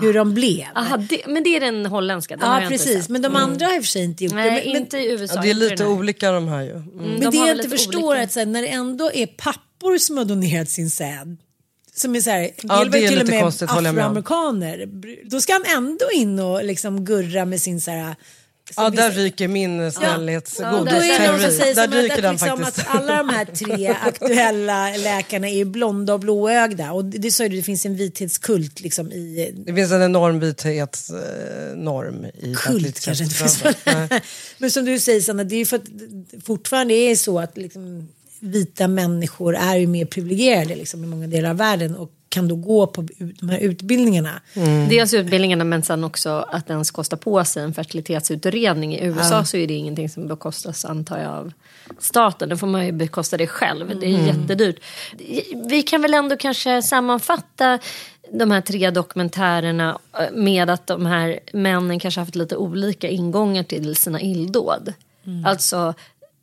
[0.00, 0.66] hur de blev.
[0.74, 2.36] Aha, det, men det är den holländska.
[2.36, 3.08] Den har ja, precis.
[3.08, 4.72] Men de andra har i och för sig inte gjort Nej, det.
[4.72, 5.34] Men, inte i USA.
[5.34, 6.70] Ja, det är lite olika de här ju.
[6.70, 6.86] Mm.
[6.94, 9.98] men de det har jag inte förstår olika- så här, när det ändå är pappor
[9.98, 11.36] som har donerat sin säd
[11.94, 14.86] som är så här, Ja, det är till och med konstigt, afroamerikaner.
[15.24, 18.14] Då ska han ändå in och liksom gurra med sin så här
[18.76, 20.92] Ja, där ryker min Ja, snällhetsgodis.
[21.56, 22.86] säger där ryker att, den liksom, faktiskt.
[22.88, 26.92] att alla de här tre aktuella läkarna är blonda och blåögda.
[26.92, 29.52] Och det, det det finns en vithetskult liksom i...
[29.66, 33.62] Det finns en enorm vithetsnorm i Kult kanske inte finns.
[34.58, 35.86] Men som du säger Sanna, det är för att
[36.44, 38.08] fortfarande är så att liksom,
[38.40, 42.56] vita människor är ju mer privilegierade liksom, i många delar av världen och kan då
[42.56, 43.08] gå på
[43.40, 44.40] de här utbildningarna.
[44.88, 48.94] Dels utbildningarna men sen också att ens kosta på sig en fertilitetsutredning.
[48.94, 51.52] I USA så är det ingenting som bekostas antar jag av
[51.98, 52.48] staten.
[52.48, 54.00] Då får man ju bekosta det själv.
[54.00, 54.76] Det är jättedyrt.
[55.68, 57.78] Vi kan väl ändå kanske sammanfatta
[58.32, 63.62] de här tre dokumentärerna eh, med att de här männen kanske haft lite olika ingångar
[63.62, 64.92] till sina illdåd.
[65.44, 65.94] Alltså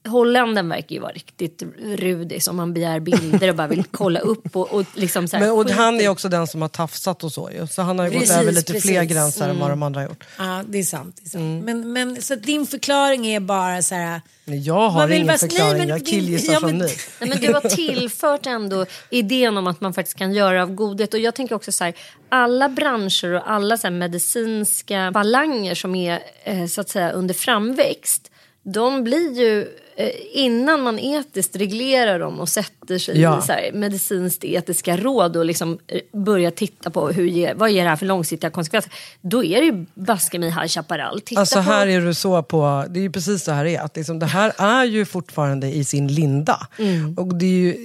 [0.08, 1.64] Holländen verkar ju vara riktigt
[1.98, 5.44] rudig som man begär bilder och bara vill kolla upp och, och liksom så här,
[5.46, 7.68] Men, och han är också den som har tafsat och så ju.
[7.68, 9.14] Så han har ju gått Precis, över lite fler precis.
[9.14, 10.24] gränser än vad de andra har gjort.
[10.38, 11.16] Ja, det är sant.
[11.22, 11.64] Det är sant.
[11.64, 14.22] Men, men så att din förklaring är bara så här...
[14.46, 16.78] Men jag har Man vill ingen vara- förklaring, nej, men jag killgissar ja, som ni.
[17.20, 21.14] Nej, men du har tillfört ändå idén om att man faktiskt kan göra av godhet.
[21.14, 21.94] Och jag tänker också så här,
[22.30, 27.34] alla branscher och alla så här medicinska falanger som är eh, så att säga under
[27.34, 28.30] framväxt.
[28.64, 33.40] De blir ju, Eh, innan man etiskt reglerar dem och sätter sig Ja.
[33.40, 37.72] i så här, medicinskt etiska råd och liksom eh, börjar titta på hur ger, vad
[37.72, 38.92] ger det här för långsiktiga konsekvenser.
[39.22, 41.22] Då är det ju baske mig High Chaparral.
[41.22, 43.76] Titta Alltså på, här är du så på, det är ju precis så här det
[43.76, 43.82] är.
[43.82, 46.68] Att liksom, det här är ju fortfarande i sin linda.
[46.80, 47.14] Mm.
[47.18, 47.76] Och det är ju,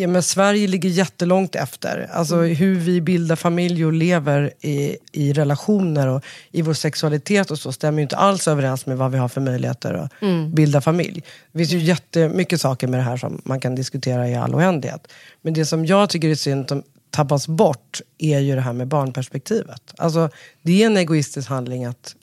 [0.00, 2.10] ja, men Sverige ligger jättelångt efter.
[2.12, 2.54] Alltså Mm.
[2.56, 7.72] hur vi bildar familj och lever i, i relationer och i vår sexualitet och så
[7.72, 10.54] stämmer ju inte alls överens med vad vi har för möjligheter att Mm.
[10.54, 11.22] bilda familj.
[11.52, 15.12] Det finns ju jättemycket saker med det här som man kan diskutera i all oändlighet.
[15.42, 18.88] Men det som jag tycker är synd som tappas bort är ju det här med
[18.88, 19.82] barnperspektivet.
[19.96, 20.28] Alltså
[20.62, 22.16] det är en egoistisk handling att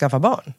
[0.00, 0.52] skaffa barn.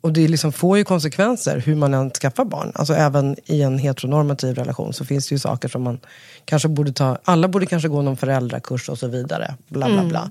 [0.00, 2.72] Och det liksom får ju konsekvenser hur man än skaffar barn.
[2.74, 6.00] Alltså även i en heteronormativ relation så finns det ju saker som man
[6.44, 9.54] kanske borde ta, alla borde kanske gå någon föräldrakurs och så vidare.
[9.68, 10.30] Bla bla bla.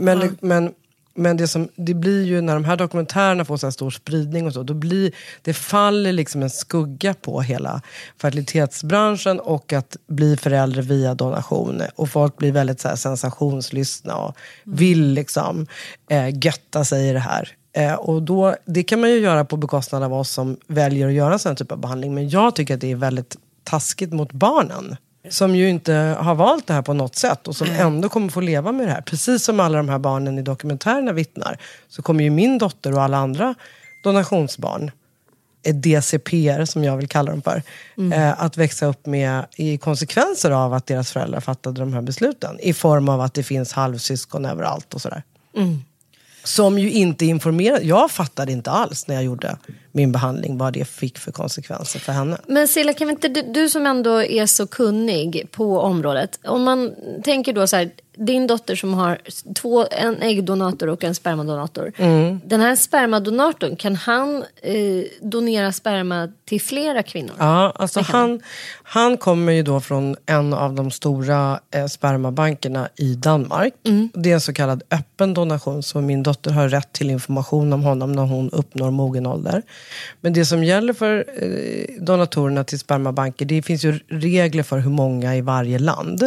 [0.00, 0.72] men, men,
[1.16, 4.46] men det, som, det blir ju när de här dokumentärerna får så här stor spridning
[4.46, 5.12] och så, då blir,
[5.42, 7.82] det faller liksom en skugga på hela
[8.20, 11.82] fertilitetsbranschen och att bli förälder via donation.
[11.96, 15.66] Och folk blir väldigt så här sensationslystna och vill liksom
[16.10, 17.56] eh, götta sig i det här.
[17.72, 21.14] Eh, och då, det kan man ju göra på bekostnad av oss som väljer att
[21.14, 22.14] göra en sån typ av behandling.
[22.14, 24.96] Men jag tycker att det är väldigt taskigt mot barnen.
[25.30, 28.40] Som ju inte har valt det här på något sätt och som ändå kommer få
[28.40, 29.00] leva med det här.
[29.00, 31.58] Precis som alla de här barnen i dokumentärerna vittnar.
[31.88, 33.54] Så kommer ju min dotter och alla andra
[34.04, 34.90] donationsbarn
[35.72, 37.62] DCPR som jag vill kalla dem för.
[38.12, 42.60] Eh, att växa upp med i konsekvenser av att deras föräldrar fattade de här besluten.
[42.60, 45.22] I form av att det finns halvsyskon överallt och sådär.
[46.46, 47.84] Som ju inte informerade.
[47.84, 49.56] Jag fattade inte alls när jag gjorde
[49.92, 52.38] min behandling vad det fick för konsekvenser för henne.
[52.46, 56.38] Men Silla, kan vi inte, du, du som ändå är så kunnig på området.
[56.44, 56.94] Om man
[57.24, 59.18] tänker då så här, din dotter som har
[59.54, 61.92] två, en äggdonator och en spermadonator.
[61.96, 62.40] Mm.
[62.44, 67.34] Den här spermadonatorn, kan han eh, donera sperma till flera kvinnor?
[67.38, 68.40] Ja, alltså han,
[68.82, 73.74] han kommer ju då från en av de stora eh, spermabankerna i Danmark.
[74.12, 77.82] Det är en så kallad öppen donation, så min dotter har rätt till information om
[77.82, 79.62] honom när hon uppnår mogen ålder.
[80.20, 84.90] Men det som gäller för eh, donatorerna till spermabanker, det finns ju regler för hur
[84.90, 86.22] många i varje land.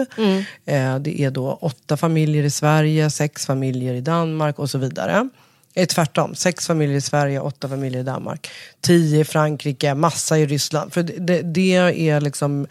[0.66, 5.30] Eh, det är då åtta familjer i Sverige, sex familjer i Danmark och så vidare.
[5.74, 8.50] Eh, tvärtom, sex familjer i Sverige, åtta familjer i Danmark.
[8.82, 10.94] Tio i Frankrike, massa i Ryssland.
[10.94, 11.76] För det, det,
[12.10, 12.68] är liksom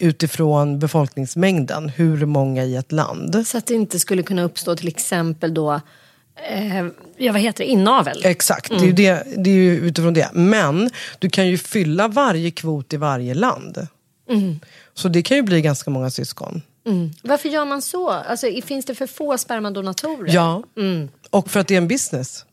[0.00, 3.46] utifrån befolkningsmängden, hur många i ett land.
[3.46, 5.72] Så att det inte skulle kunna uppstå till exempel då,
[6.50, 6.86] eh,
[7.16, 8.20] ja vad heter det, inavel?
[8.24, 10.30] Exakt, det, är ju det, det är ju utifrån det.
[10.32, 13.86] Men du kan ju fylla varje kvot i varje land.
[14.94, 16.62] Så det kan ju bli ganska många syskon.
[17.22, 18.10] Varför gör man så?
[18.10, 20.34] Alltså, finns det för få spermadonatorer?
[20.34, 20.62] Ja,
[21.30, 22.44] och för att det är en business.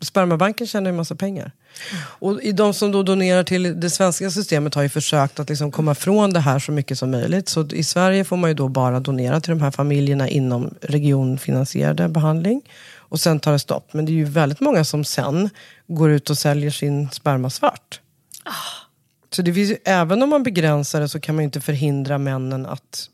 [0.00, 1.52] Spermabanken tjänar ju massa pengar.
[1.98, 5.94] Och de som då donerar till det svenska systemet har ju försökt att liksom komma
[5.94, 7.48] från det här så mycket som möjligt.
[7.48, 12.12] Så i Sverige får man ju då bara donera till de här familjerna inom regionfinansierad
[12.12, 12.62] behandling.
[12.94, 13.92] Och sen tar det stopp.
[13.92, 15.50] Men det är ju väldigt många som sen
[15.86, 18.00] går ut och säljer sin sperma svart.
[19.30, 22.18] Så det finns ju, även om man begränsar det så kan man ju inte förhindra
[22.18, 23.08] männen att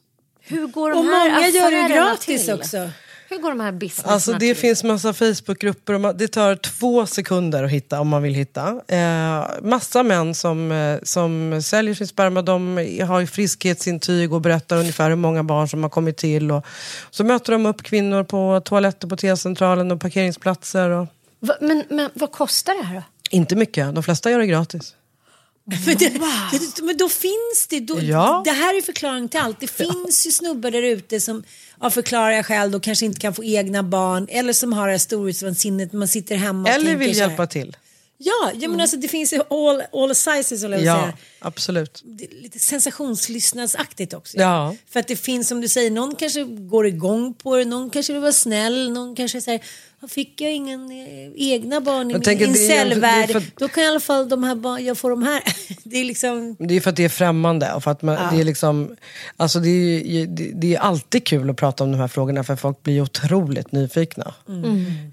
[0.44, 2.55] Hur går de Och här många gör det gratis till?
[2.55, 2.90] också.
[3.28, 4.56] Hur går de här businesserna Alltså det till?
[4.56, 8.81] finns massa Facebookgrupper och man, det tar två sekunder att hitta om man vill hitta.
[8.89, 12.77] Eh, massa män som, eh, som säljer sin sperma, de
[13.09, 16.51] har ju friskhetsintyg och berättar ungefär hur många barn som har kommit till.
[16.52, 16.66] Och,
[17.10, 20.90] så möter de upp kvinnor på toaletter på T-centralen och parkeringsplatser.
[20.90, 21.06] Och,
[21.40, 23.02] Va, men, men vad kostar det här då?
[23.31, 24.94] Inte mycket, de flesta gör det gratis.
[25.64, 28.43] Men, det, det, men då finns det, då, Ja.
[28.44, 29.60] det här är förklaring till allt.
[29.60, 31.44] Det finns ju snubbar där ute som
[31.78, 34.98] av förklarliga skäl då kanske inte kan få egna barn eller som har det här
[34.98, 37.76] storhetsvansinnet man sitter hemma och Eller vill hjälpa till.
[38.18, 41.12] Ja, ja men alltså det finns all, all sizes jag Ja, säga.
[41.39, 42.02] absolut.
[42.05, 44.36] Det är lite sensationslyssnadsaktigt också.
[44.39, 44.76] Ja.
[44.90, 48.12] För att det finns som du säger, någon kanske går igång på det, någon kanske
[48.12, 49.62] vill vara snäll, någon kanske säger
[50.08, 53.86] Fick jag ingen eh, egna barn i Jag min incellvärld, är för- då kan i
[53.86, 55.42] alla fall de här barn, jag får de här.
[55.84, 56.56] Det är liksom...
[56.58, 58.96] Det är för att det är främmande och för att man, det är liksom,
[59.36, 62.56] alltså det är, det, det är alltid kul att prata om de här frågorna för
[62.56, 64.34] folk blir otroligt nyfikna.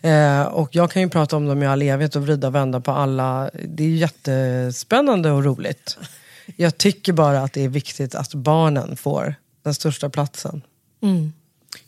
[0.02, 2.80] Eh, och jag kan ju prata om dem i all evighet och vrida och vända
[2.82, 5.98] på alla, det är jättespännande och roligt.
[6.56, 10.62] Jag tycker bara att det är viktigt att barnen får den största platsen.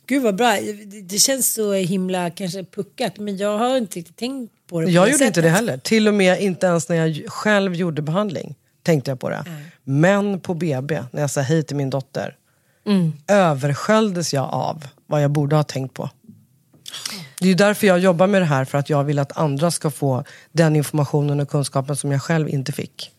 [0.08, 0.58] Gud vad bra,
[1.04, 4.92] det, känns så himla kanske puckat men jag har inte riktigt tänkt på det på
[4.92, 5.52] Jag det gjorde inte det sättet.
[5.52, 5.78] heller.
[5.78, 9.46] Till och med inte ens när jag själv gjorde behandling tänkte jag på det.
[9.84, 12.36] Men på BB, när jag sa hej till min dotter,
[13.28, 16.10] översköljdes jag av vad jag borde ha tänkt på.
[17.40, 19.72] Det är ju därför jag jobbar med det här, för att jag vill att andra
[19.72, 23.12] ska få den informationen och kunskapen som jag själv inte fick.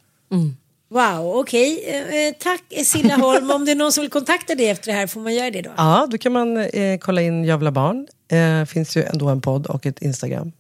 [0.92, 1.84] Wow, okej.
[1.86, 3.50] Eh, eh, tack Silla Holm.
[3.50, 5.62] Om det är någon som vill kontakta dig efter det här, får man göra det
[5.62, 5.70] då?
[5.76, 8.06] Ja, då kan man eh, kolla in Jävla barn.
[8.28, 10.52] Eh, finns ju ändå en podd och ett Instagram.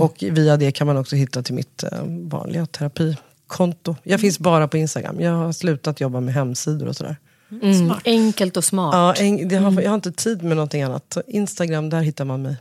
[0.00, 3.96] Och via det kan man också hitta till mitt eh, vanliga terapikonto.
[4.02, 5.20] Jag finns bara på Instagram.
[5.20, 7.16] Jag har slutat jobba med hemsidor och sådär.
[7.62, 8.94] Mm, enkelt och smart.
[8.94, 11.04] Ja, en, det har, Jag har inte tid med någonting annat.
[11.14, 12.56] Så Instagram, där hittar man mig.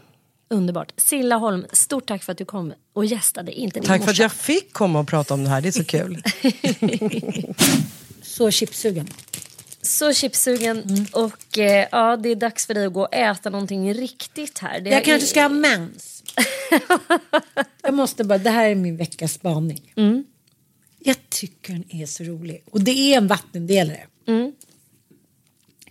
[0.53, 0.91] Underbart.
[0.97, 4.21] Silla Holm, stort tack för att du kom och gästade Inte Tack för att morsa.
[4.23, 5.61] jag fick komma och prata om det här.
[5.61, 6.23] Det är så kul.
[8.21, 9.07] Så chipsugen.
[9.81, 11.05] Så chipsugen Mm.
[11.13, 14.79] och eh, ja, det är dags för dig att gå och äta någonting riktigt här.
[14.81, 16.23] Det Jag är- kanske ska ha mens.
[17.83, 19.93] jag måste bara, det här är min veckas spaning.
[19.95, 20.23] Mm.
[20.99, 22.63] Jag tycker den är så rolig.
[22.71, 24.07] Och det är en vattendelare.
[24.27, 24.51] Mm.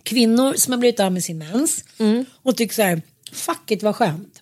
[0.03, 2.25] Kvinnor som har blivit av med sin mens Mm.
[2.33, 4.41] och tycker så här, fuck it vad skönt.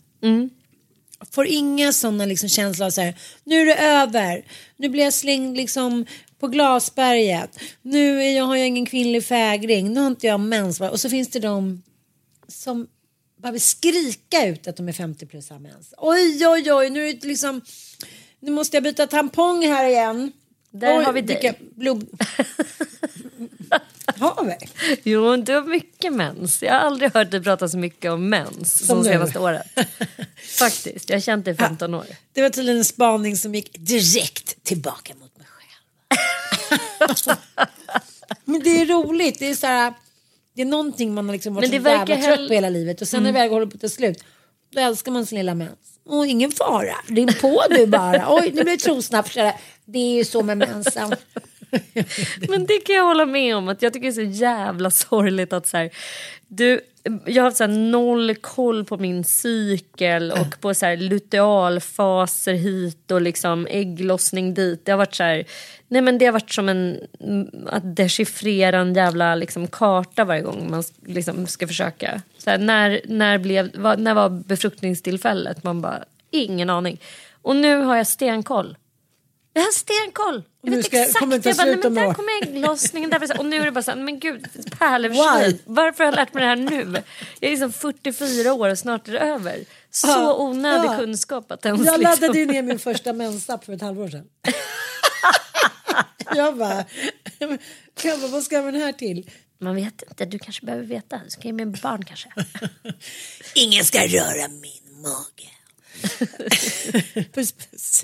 [1.32, 4.46] Får inga sådana liksom känslor av så här, nu är det över,
[4.78, 6.06] nu blir jag slängd liksom
[6.40, 10.82] på glasberget, nu är jag, har jag ingen kvinnlig fägring, nu har inte jag mens.
[10.82, 11.84] Och så finns det de
[12.48, 12.88] som
[13.42, 15.94] bara vill skrika ut att de är 50 plus har mens.
[15.98, 17.62] Oj, oj, oj, nu är det liksom,
[18.40, 20.32] nu måste jag byta tampong här igen.
[20.72, 21.60] Där oj, har vi dig.
[21.76, 22.10] Blod...
[24.20, 24.56] har vi?
[25.04, 26.64] Jo, du har mycket mens.
[26.64, 29.04] Jag har aldrig hört dig prata så mycket om mens som, nu.
[29.04, 29.68] senaste året.
[30.60, 32.06] Faktiskt, jag har känt dig i 15 år.
[32.34, 37.38] Det var tydligen en spaning som gick direkt tillbaka mot mig själv.
[38.46, 39.40] Men det är roligt.
[39.40, 39.94] Det är så här,
[40.56, 42.70] det är någonting man har liksom varit det så jävla verkar trött hell- på hela
[42.70, 44.24] livet och sen när det väl håller på att ta slut
[44.72, 45.78] då älskar man sin lilla mens.
[46.06, 48.26] Och ingen fara, ring på du bara.
[48.36, 49.54] Oj, nu blir det trosnapsare.
[49.86, 51.16] Det är ju så med mensen.
[52.50, 53.70] Men det kan jag hålla med om.
[53.70, 55.90] att Jag tycker det är så jävla sorgligt att så här,
[56.48, 56.82] du,
[57.26, 62.54] jag har haft så här noll koll på min cykel och på så här lutealfaser
[62.54, 64.86] hit och liksom ägglossning dit.
[64.86, 65.44] Det har varit så här,
[65.88, 67.00] nej men det har varit som en,
[67.68, 72.22] att dechiffrera en jävla liksom karta varje gång man liksom ska försöka.
[72.38, 75.64] Så här, när, när, blev, när var befruktningstillfället?
[75.64, 77.00] Man bara, ingen aning.
[77.42, 78.78] Och nu har jag stenkoll.
[79.54, 80.44] Jag har stenkoll.
[80.62, 81.22] Jag vet ska- exakt.
[81.22, 83.10] Jag bara, nej, men där kommer ägglossningen.
[83.10, 84.48] Där, och nu är det bara så här, men gud,
[84.80, 85.52] pärlersvin.
[85.52, 85.58] Why?
[85.66, 87.04] Varför har jag lärt mig det här nu?
[87.40, 89.60] Jag är liksom 44 år och snart är det över.
[89.92, 90.98] Så Ja, onödig ja.
[90.98, 92.22] kunskap att ens Jag liksom...
[92.22, 94.26] laddade ju ner min första mensapp för ett halvår sedan.
[96.36, 96.86] jag bara,
[97.40, 99.30] jag bara, vad ska jag med den här till?
[99.60, 101.20] Man vet inte, du kanske behöver veta.
[101.28, 102.30] Så kan jag med barn kanske.
[103.56, 105.50] Ingen ska röra min mage.
[107.34, 108.04] puss puss.